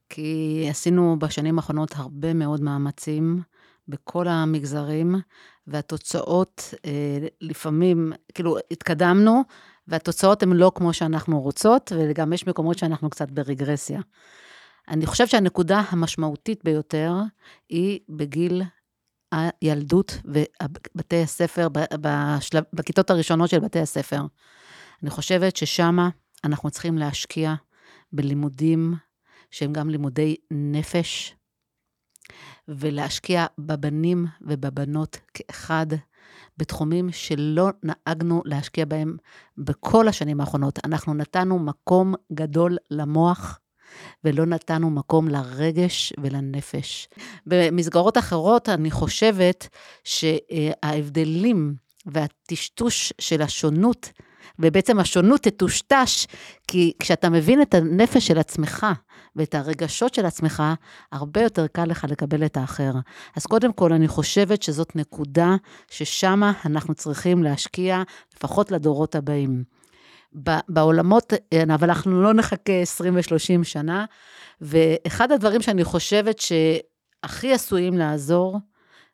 כי 0.10 0.66
עשינו 0.70 1.20
בשנים 1.20 1.60
האחרונות 1.60 1.94
הרבה 1.96 2.34
מאוד 2.34 2.62
מאמצים 2.62 3.42
בכל 3.88 4.28
המגזרים, 4.28 5.16
והתוצאות 5.68 6.74
לפעמים, 7.42 8.14
כאילו, 8.34 8.58
התקדמנו, 8.72 9.42
והתוצאות 9.88 10.44
הן 10.44 10.52
לא 10.52 10.72
כמו 10.76 10.94
שאנחנו 10.94 11.42
רוצות, 11.42 11.92
וגם 11.96 12.34
יש 12.34 12.48
מקומות 12.48 12.78
שאנחנו 12.78 13.10
קצת 13.10 13.32
ברגרסיה. 13.32 14.02
אני 14.88 15.06
חושבת 15.06 15.30
שהנקודה 15.30 15.82
המשמעותית 15.90 16.64
ביותר 16.64 17.14
היא 17.70 18.00
בגיל 18.10 18.62
הילדות 19.32 20.18
ובתי 20.26 21.22
הספר, 21.22 21.68
בשלב, 22.02 22.64
בכיתות 22.74 23.10
הראשונות 23.10 23.50
של 23.50 23.60
בתי 23.60 23.80
הספר. 23.80 24.22
אני 25.04 25.10
חושבת 25.10 25.56
ששם 25.56 25.98
אנחנו 26.44 26.70
צריכים 26.72 26.98
להשקיע 26.98 27.54
בלימודים 28.14 28.94
שהם 29.52 29.74
גם 29.74 29.90
לימודי 29.90 30.36
נפש, 30.52 31.36
ולהשקיע 32.68 33.46
בבנים 33.58 34.26
ובבנות 34.42 35.18
כאחד, 35.34 35.86
בתחומים 36.58 37.12
שלא 37.12 37.70
נהגנו 37.84 38.42
להשקיע 38.46 38.86
בהם 38.86 39.18
בכל 39.58 40.08
השנים 40.08 40.42
האחרונות. 40.42 40.80
אנחנו 40.86 41.14
נתנו 41.14 41.60
מקום 41.60 42.14
גדול 42.34 42.78
למוח, 42.92 43.60
ולא 44.24 44.46
נתנו 44.46 44.90
מקום 44.90 45.28
לרגש 45.28 46.14
ולנפש. 46.20 47.10
במסגרות 47.46 48.18
אחרות 48.18 48.70
אני 48.70 48.92
חושבת 48.92 49.68
שההבדלים 50.04 51.76
והטשטוש 52.06 53.14
של 53.22 53.42
השונות, 53.42 54.12
ובעצם 54.60 55.00
השונות 55.00 55.42
תטושטש, 55.42 56.26
כי 56.68 56.94
כשאתה 57.00 57.30
מבין 57.30 57.62
את 57.62 57.74
הנפש 57.74 58.28
של 58.28 58.38
עצמך 58.38 58.86
ואת 59.36 59.56
הרגשות 59.56 60.14
של 60.14 60.26
עצמך, 60.26 60.64
הרבה 61.12 61.42
יותר 61.42 61.68
קל 61.68 61.86
לך 61.86 62.06
לקבל 62.10 62.46
את 62.46 62.58
האחר. 62.58 62.92
אז 63.36 63.46
קודם 63.46 63.74
כל, 63.74 63.94
אני 63.94 64.08
חושבת 64.08 64.64
שזאת 64.64 64.96
נקודה 64.96 65.56
ששם 65.92 66.42
אנחנו 66.66 66.96
צריכים 66.96 67.44
להשקיע, 67.44 68.04
לפחות 68.36 68.72
לדורות 68.72 69.16
הבאים. 69.16 69.77
בעולמות, 70.70 71.34
אבל 71.74 71.90
אנחנו 71.90 72.22
לא 72.22 72.34
נחכה 72.34 72.74
20 72.74 73.16
ו-30 73.16 73.64
שנה, 73.64 74.06
ואחד 74.62 75.32
הדברים 75.32 75.62
שאני 75.62 75.84
חושבת 75.84 76.40
שהכי 76.40 77.54
עשויים 77.54 77.98
לעזור, 77.98 78.60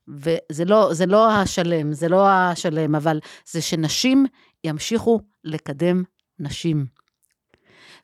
וזה 0.07 0.65
לא, 0.65 0.91
לא 1.07 1.31
השלם, 1.31 1.93
זה 1.93 2.09
לא 2.09 2.29
השלם, 2.29 2.95
אבל 2.95 3.19
זה 3.45 3.61
שנשים 3.61 4.25
ימשיכו 4.63 5.19
לקדם 5.43 6.03
נשים. 6.39 7.02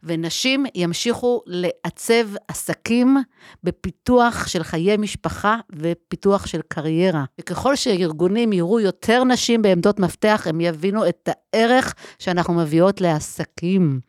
ונשים 0.03 0.65
ימשיכו 0.75 1.41
לעצב 1.45 2.27
עסקים 2.47 3.17
בפיתוח 3.63 4.47
של 4.47 4.63
חיי 4.63 4.97
משפחה 4.97 5.57
ופיתוח 5.73 6.45
של 6.45 6.62
קריירה. 6.67 7.23
וככל 7.39 7.75
שארגונים 7.75 8.53
יראו 8.53 8.79
יותר 8.79 9.23
נשים 9.23 9.62
בעמדות 9.62 9.99
מפתח, 9.99 10.47
הם 10.49 10.62
יבינו 10.62 11.09
את 11.09 11.29
הערך 11.31 11.93
שאנחנו 12.19 12.53
מביאות 12.53 13.01
לעסקים. 13.01 13.99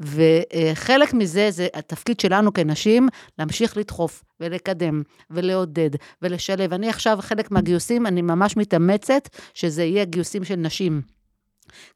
וחלק 0.00 1.14
מזה 1.14 1.50
זה 1.50 1.68
התפקיד 1.74 2.20
שלנו 2.20 2.52
כנשים, 2.52 3.08
להמשיך 3.38 3.76
לדחוף 3.76 4.22
ולקדם 4.40 5.02
ולעודד 5.30 5.90
ולשלב. 6.22 6.72
אני 6.72 6.88
עכשיו, 6.88 7.18
חלק 7.20 7.50
מהגיוסים, 7.50 8.06
אני 8.06 8.22
ממש 8.22 8.56
מתאמצת 8.56 9.28
שזה 9.54 9.84
יהיה 9.84 10.04
גיוסים 10.04 10.44
של 10.44 10.56
נשים. 10.56 11.19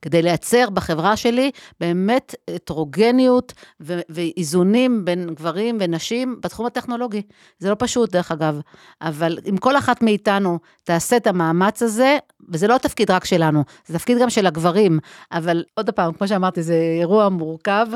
כדי 0.02 0.22
לייצר 0.22 0.70
בחברה 0.70 1.16
שלי 1.16 1.50
באמת 1.80 2.34
הטרוגניות 2.54 3.52
ו- 3.80 4.00
ואיזונים 4.08 5.04
בין 5.04 5.34
גברים 5.34 5.76
ונשים 5.80 6.38
בתחום 6.42 6.66
הטכנולוגי. 6.66 7.22
זה 7.58 7.70
לא 7.70 7.76
פשוט, 7.78 8.12
דרך 8.12 8.32
אגב, 8.32 8.60
אבל 9.00 9.38
אם 9.50 9.56
כל 9.56 9.76
אחת 9.76 10.02
מאיתנו 10.02 10.58
תעשה 10.84 11.16
את 11.16 11.26
המאמץ 11.26 11.82
הזה, 11.82 12.18
וזה 12.48 12.68
לא 12.68 12.78
תפקיד 12.78 13.10
רק 13.10 13.24
שלנו, 13.24 13.64
זה 13.86 13.98
תפקיד 13.98 14.18
גם 14.18 14.30
של 14.30 14.46
הגברים, 14.46 14.98
אבל 15.32 15.64
עוד 15.74 15.90
פעם, 15.90 16.12
כמו 16.12 16.28
שאמרתי, 16.28 16.62
זה 16.62 16.74
אירוע 17.00 17.28
מורכב, 17.28 17.86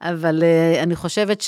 אבל 0.00 0.42
uh, 0.42 0.82
אני 0.82 0.96
חושבת 0.96 1.44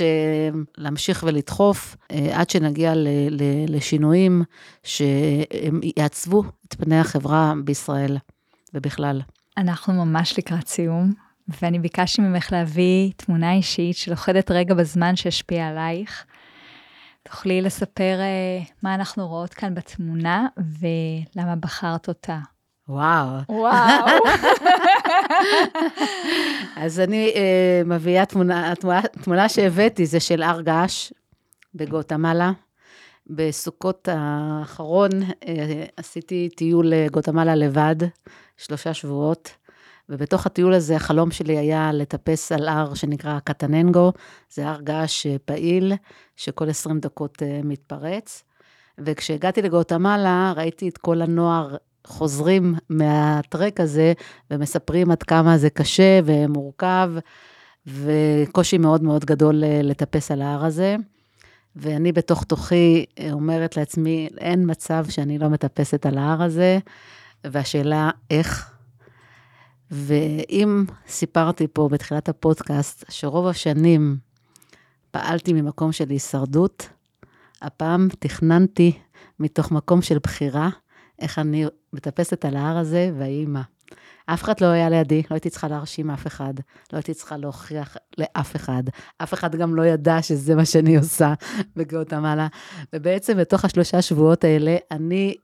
שלהמשיך 0.79 1.25
ולדחוף 1.27 1.97
uh, 1.97 2.15
עד 2.33 2.51
שנגיע 2.51 2.95
ל- 2.95 3.09
ל- 3.31 3.77
לשינויים 3.77 4.45
שהם 4.83 5.81
יעצבו 5.97 6.45
את 6.69 6.75
פני 6.75 7.01
החברה 7.01 7.53
בישראל 7.65 8.17
ובכלל. 8.75 9.21
אנחנו 9.57 9.93
ממש 10.05 10.39
לקראת 10.39 10.69
סיום, 10.69 11.13
ואני 11.49 11.79
ביקשתי 11.79 12.23
ממך 12.23 12.53
להביא 12.53 13.13
תמונה 13.17 13.53
אישית 13.53 13.97
שלוכדת 13.97 14.51
רגע 14.51 14.75
בזמן 14.75 15.17
שהשפיע 15.17 15.69
עלייך. 15.69 16.25
תוכלי 17.23 17.63
לספר 17.63 18.19
uh, 18.19 18.73
מה 18.83 18.95
אנחנו 18.95 19.29
רואות 19.29 19.55
כאן 19.55 19.75
בתמונה 19.75 20.47
ולמה 20.57 21.57
בחרת 21.57 22.09
אותה. 22.09 22.39
וואו. 22.89 23.29
וואו. 23.49 24.07
אז 26.83 27.01
אני 27.01 27.33
uh, 27.35 27.89
מביאה 27.89 28.27
תמונה, 28.27 28.73
התמונה, 28.73 29.01
תמונה 29.03 29.49
שהבאתי, 29.49 30.07
זה 30.07 30.21
של 30.21 30.43
הר 30.43 30.61
געש 30.61 31.13
בגואטמלה. 31.75 32.53
בסוכות 33.31 34.09
האחרון 34.13 35.11
uh, 35.23 35.47
עשיתי 35.97 36.49
טיול 36.57 36.87
לגואטמלה 36.87 37.55
לבד, 37.55 37.97
שלושה 38.57 38.95
שבועות, 38.95 39.51
ובתוך 40.09 40.47
הטיול 40.47 40.75
הזה 40.75 40.97
החלום 40.97 41.31
שלי 41.31 41.59
היה 41.59 41.93
לטפס 41.93 42.53
על 42.53 42.69
הר 42.69 42.95
שנקרא 42.95 43.39
קטננגו, 43.39 44.13
זה 44.51 44.69
הר 44.69 44.81
געש 44.81 45.27
פעיל, 45.45 45.93
שכל 46.37 46.69
20 46.69 47.01
דקות 47.01 47.43
מתפרץ. 47.65 48.43
וכשהגעתי 48.99 49.63
לגואטמלה, 49.63 50.53
ראיתי 50.57 50.89
את 50.89 50.99
כל 50.99 51.23
הנוער 51.23 51.77
חוזרים 52.07 52.75
מהטרק 52.89 53.81
הזה 53.81 54.13
ומספרים 54.51 55.11
עד 55.11 55.23
כמה 55.23 55.59
זה 55.59 55.71
קשה 55.71 56.21
ומורכב, 56.25 57.13
וקושי 57.87 58.79
מאוד 58.79 59.03
מאוד 59.03 59.25
גדול 59.25 59.63
לטפס 59.83 60.31
על 60.31 60.43
ההר 60.43 60.65
הזה. 60.65 60.97
ואני 61.77 62.13
בתוך 62.13 62.45
תוכי 62.45 63.05
אומרת 63.33 63.77
לעצמי, 63.77 64.29
אין 64.39 64.71
מצב 64.71 65.07
שאני 65.09 65.39
לא 65.39 65.49
מטפסת 65.49 66.07
על 66.07 66.19
ההר 66.19 66.43
הזה, 66.43 66.79
והשאלה 67.45 68.11
איך. 68.31 68.77
ואם 69.91 70.85
סיפרתי 71.09 71.67
פה 71.73 71.89
בתחילת 71.93 72.29
הפודקאסט 72.29 73.05
שרוב 73.09 73.47
השנים 73.47 74.17
פעלתי 75.11 75.53
ממקום 75.53 75.93
של 75.93 76.11
הישרדות, 76.11 76.89
הפעם 77.63 78.09
תכננתי 78.19 78.93
מתוך 79.41 79.73
מקום 79.73 80.03
של 80.03 80.19
בחירה, 80.19 80.69
איך 81.19 81.39
אני 81.39 81.67
מטפסת 81.93 82.45
על 82.45 82.57
ההר 82.57 82.77
הזה, 82.77 83.11
ויהי 83.19 83.47
מה. 83.47 83.63
אף 84.27 84.43
אחד 84.43 84.61
לא 84.61 84.67
היה 84.67 84.91
לידי, 84.91 85.23
לא 85.31 85.35
הייתי 85.35 85.51
צריכה 85.51 85.69
להרשים 85.69 86.11
אף 86.11 86.27
אחד, 86.27 86.55
לא 86.93 86.99
הייתי 86.99 87.15
צריכה 87.15 87.37
להוכיח 87.37 87.97
לאף 88.19 88.57
אחד. 88.57 88.83
אף 89.19 89.35
אחד 89.35 89.57
גם 89.57 89.75
לא 89.75 89.87
ידע 89.87 90.23
שזה 90.23 90.55
מה 90.55 90.65
שאני 90.65 90.97
עושה 90.97 91.35
בגואטמלה. 91.77 92.47
ובעצם 92.93 93.37
בתוך 93.37 93.65
השלושה 93.65 94.03
שבועות 94.03 94.45
האלה, 94.45 94.77
אני 94.91 95.35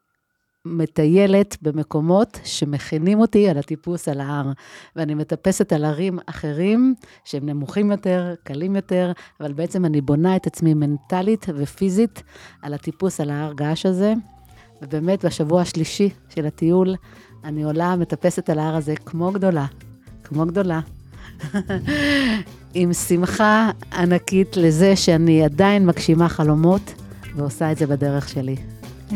מטיילת 0.65 1.57
במקומות 1.63 2.41
שמכינים 2.45 3.21
אותי 3.21 3.49
על 3.49 3.59
הטיפוס 3.59 4.09
על 4.09 4.21
ההר. 4.21 4.53
ואני 4.97 5.15
מטפסת 5.15 5.73
על 5.73 5.85
הרים 5.85 6.19
אחרים 6.27 6.95
שהם 7.25 7.47
נמוכים 7.47 7.91
יותר, 7.91 8.35
קלים 8.45 8.77
יותר, 8.77 9.13
אבל 9.41 9.53
בעצם 9.53 9.85
אני 9.85 10.01
בונה 10.01 10.37
את 10.37 10.47
עצמי 10.47 10.75
מנטלית 10.75 11.47
ופיזית 11.57 12.23
על 12.63 12.75
הטיפוס 12.75 13.21
על 13.21 13.31
ההר 13.31 13.53
געש 13.53 13.87
הזה. 13.87 14.15
ובאמת, 14.83 15.25
בשבוע 15.25 15.61
השלישי 15.61 16.11
של 16.29 16.47
הטיול, 16.47 16.95
אני 17.45 17.63
עולה, 17.63 17.97
מטפסת 17.97 18.51
על 18.51 18.59
ההר 18.59 18.77
הזה 18.77 18.95
כמו 19.05 19.33
גדולה, 19.33 19.67
כמו 20.25 20.47
גדולה. 20.47 20.81
עם 22.75 22.93
שמחה 22.93 23.71
ענקית 23.93 24.57
לזה 24.57 24.97
שאני 24.97 25.45
עדיין 25.45 25.87
מגשימה 25.87 26.29
חלומות 26.29 26.95
ועושה 27.37 27.73
את 27.73 27.79
זה 27.79 27.87
בדרך 27.87 28.29
שלי. 28.29 28.57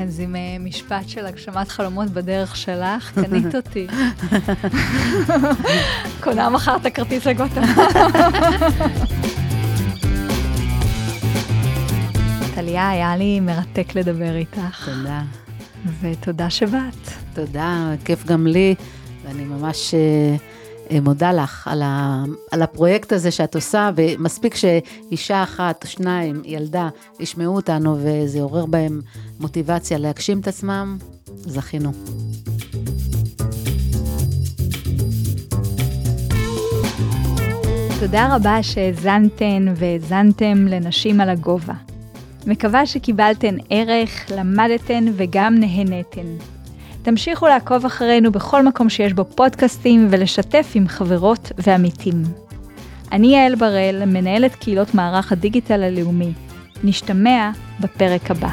אז 0.02 0.20
עם 0.20 0.34
uh, 0.34 0.38
משפט 0.62 1.08
של 1.08 1.26
הגשמת 1.26 1.68
חלומות 1.68 2.10
בדרך 2.10 2.56
שלך, 2.56 3.12
קנית 3.14 3.54
אותי. 3.54 3.86
קונה 6.22 6.50
מחר 6.50 6.76
את 6.76 6.86
הכרטיס 6.86 7.26
לגואטמלה. 7.26 7.66
טליה, 12.54 12.90
היה 12.90 13.16
לי 13.16 13.40
מרתק 13.40 13.94
לדבר 13.94 14.36
איתך. 14.36 14.88
תודה. 14.88 15.22
ותודה 16.00 16.50
שבאת. 16.50 17.25
תודה, 17.36 17.94
כיף 18.04 18.26
גם 18.26 18.46
לי, 18.46 18.74
ואני 19.24 19.44
ממש 19.44 19.94
uh, 20.90 21.00
מודה 21.00 21.32
לך 21.32 21.68
על, 21.68 21.82
ה, 21.82 22.24
על 22.50 22.62
הפרויקט 22.62 23.12
הזה 23.12 23.30
שאת 23.30 23.54
עושה, 23.54 23.90
ומספיק 23.96 24.54
שאישה 24.54 25.42
אחת 25.42 25.84
שניים, 25.88 26.42
ילדה, 26.44 26.88
ישמעו 27.20 27.56
אותנו 27.56 27.96
וזה 28.00 28.38
יעורר 28.38 28.66
בהם 28.66 29.00
מוטיבציה 29.40 29.98
להגשים 29.98 30.40
את 30.40 30.48
עצמם, 30.48 30.98
זכינו. 31.36 31.92
תודה 38.00 38.36
רבה 38.36 38.62
שהאזנתן 38.62 39.66
והאזנתם 39.76 40.66
לנשים 40.68 41.20
על 41.20 41.28
הגובה. 41.28 41.74
מקווה 42.46 42.86
שקיבלתן 42.86 43.56
ערך, 43.70 44.26
למדתן 44.36 45.04
וגם 45.16 45.54
נהנתן. 45.54 46.55
תמשיכו 47.06 47.46
לעקוב 47.46 47.84
אחרינו 47.84 48.32
בכל 48.32 48.62
מקום 48.62 48.88
שיש 48.88 49.12
בו 49.12 49.24
פודקאסטים 49.24 50.08
ולשתף 50.10 50.72
עם 50.74 50.88
חברות 50.88 51.52
ועמיתים. 51.58 52.22
אני 53.12 53.36
יעל 53.36 53.54
בראל, 53.54 54.02
מנהלת 54.06 54.54
קהילות 54.54 54.94
מערך 54.94 55.32
הדיגיטל 55.32 55.82
הלאומי. 55.82 56.32
נשתמע 56.84 57.50
בפרק 57.80 58.30
הבא. 58.30 58.48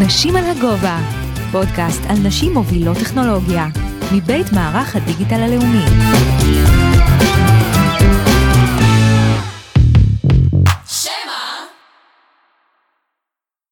נשים 0.00 0.36
על 0.36 0.44
הגובה, 0.44 0.98
פודקאסט 1.52 2.02
על 2.08 2.16
נשים 2.24 2.54
מובילות 2.54 2.96
טכנולוגיה, 2.96 3.66
מבית 4.14 4.52
מערך 4.52 4.96
הדיגיטל 4.96 5.40
הלאומי. 5.40 5.84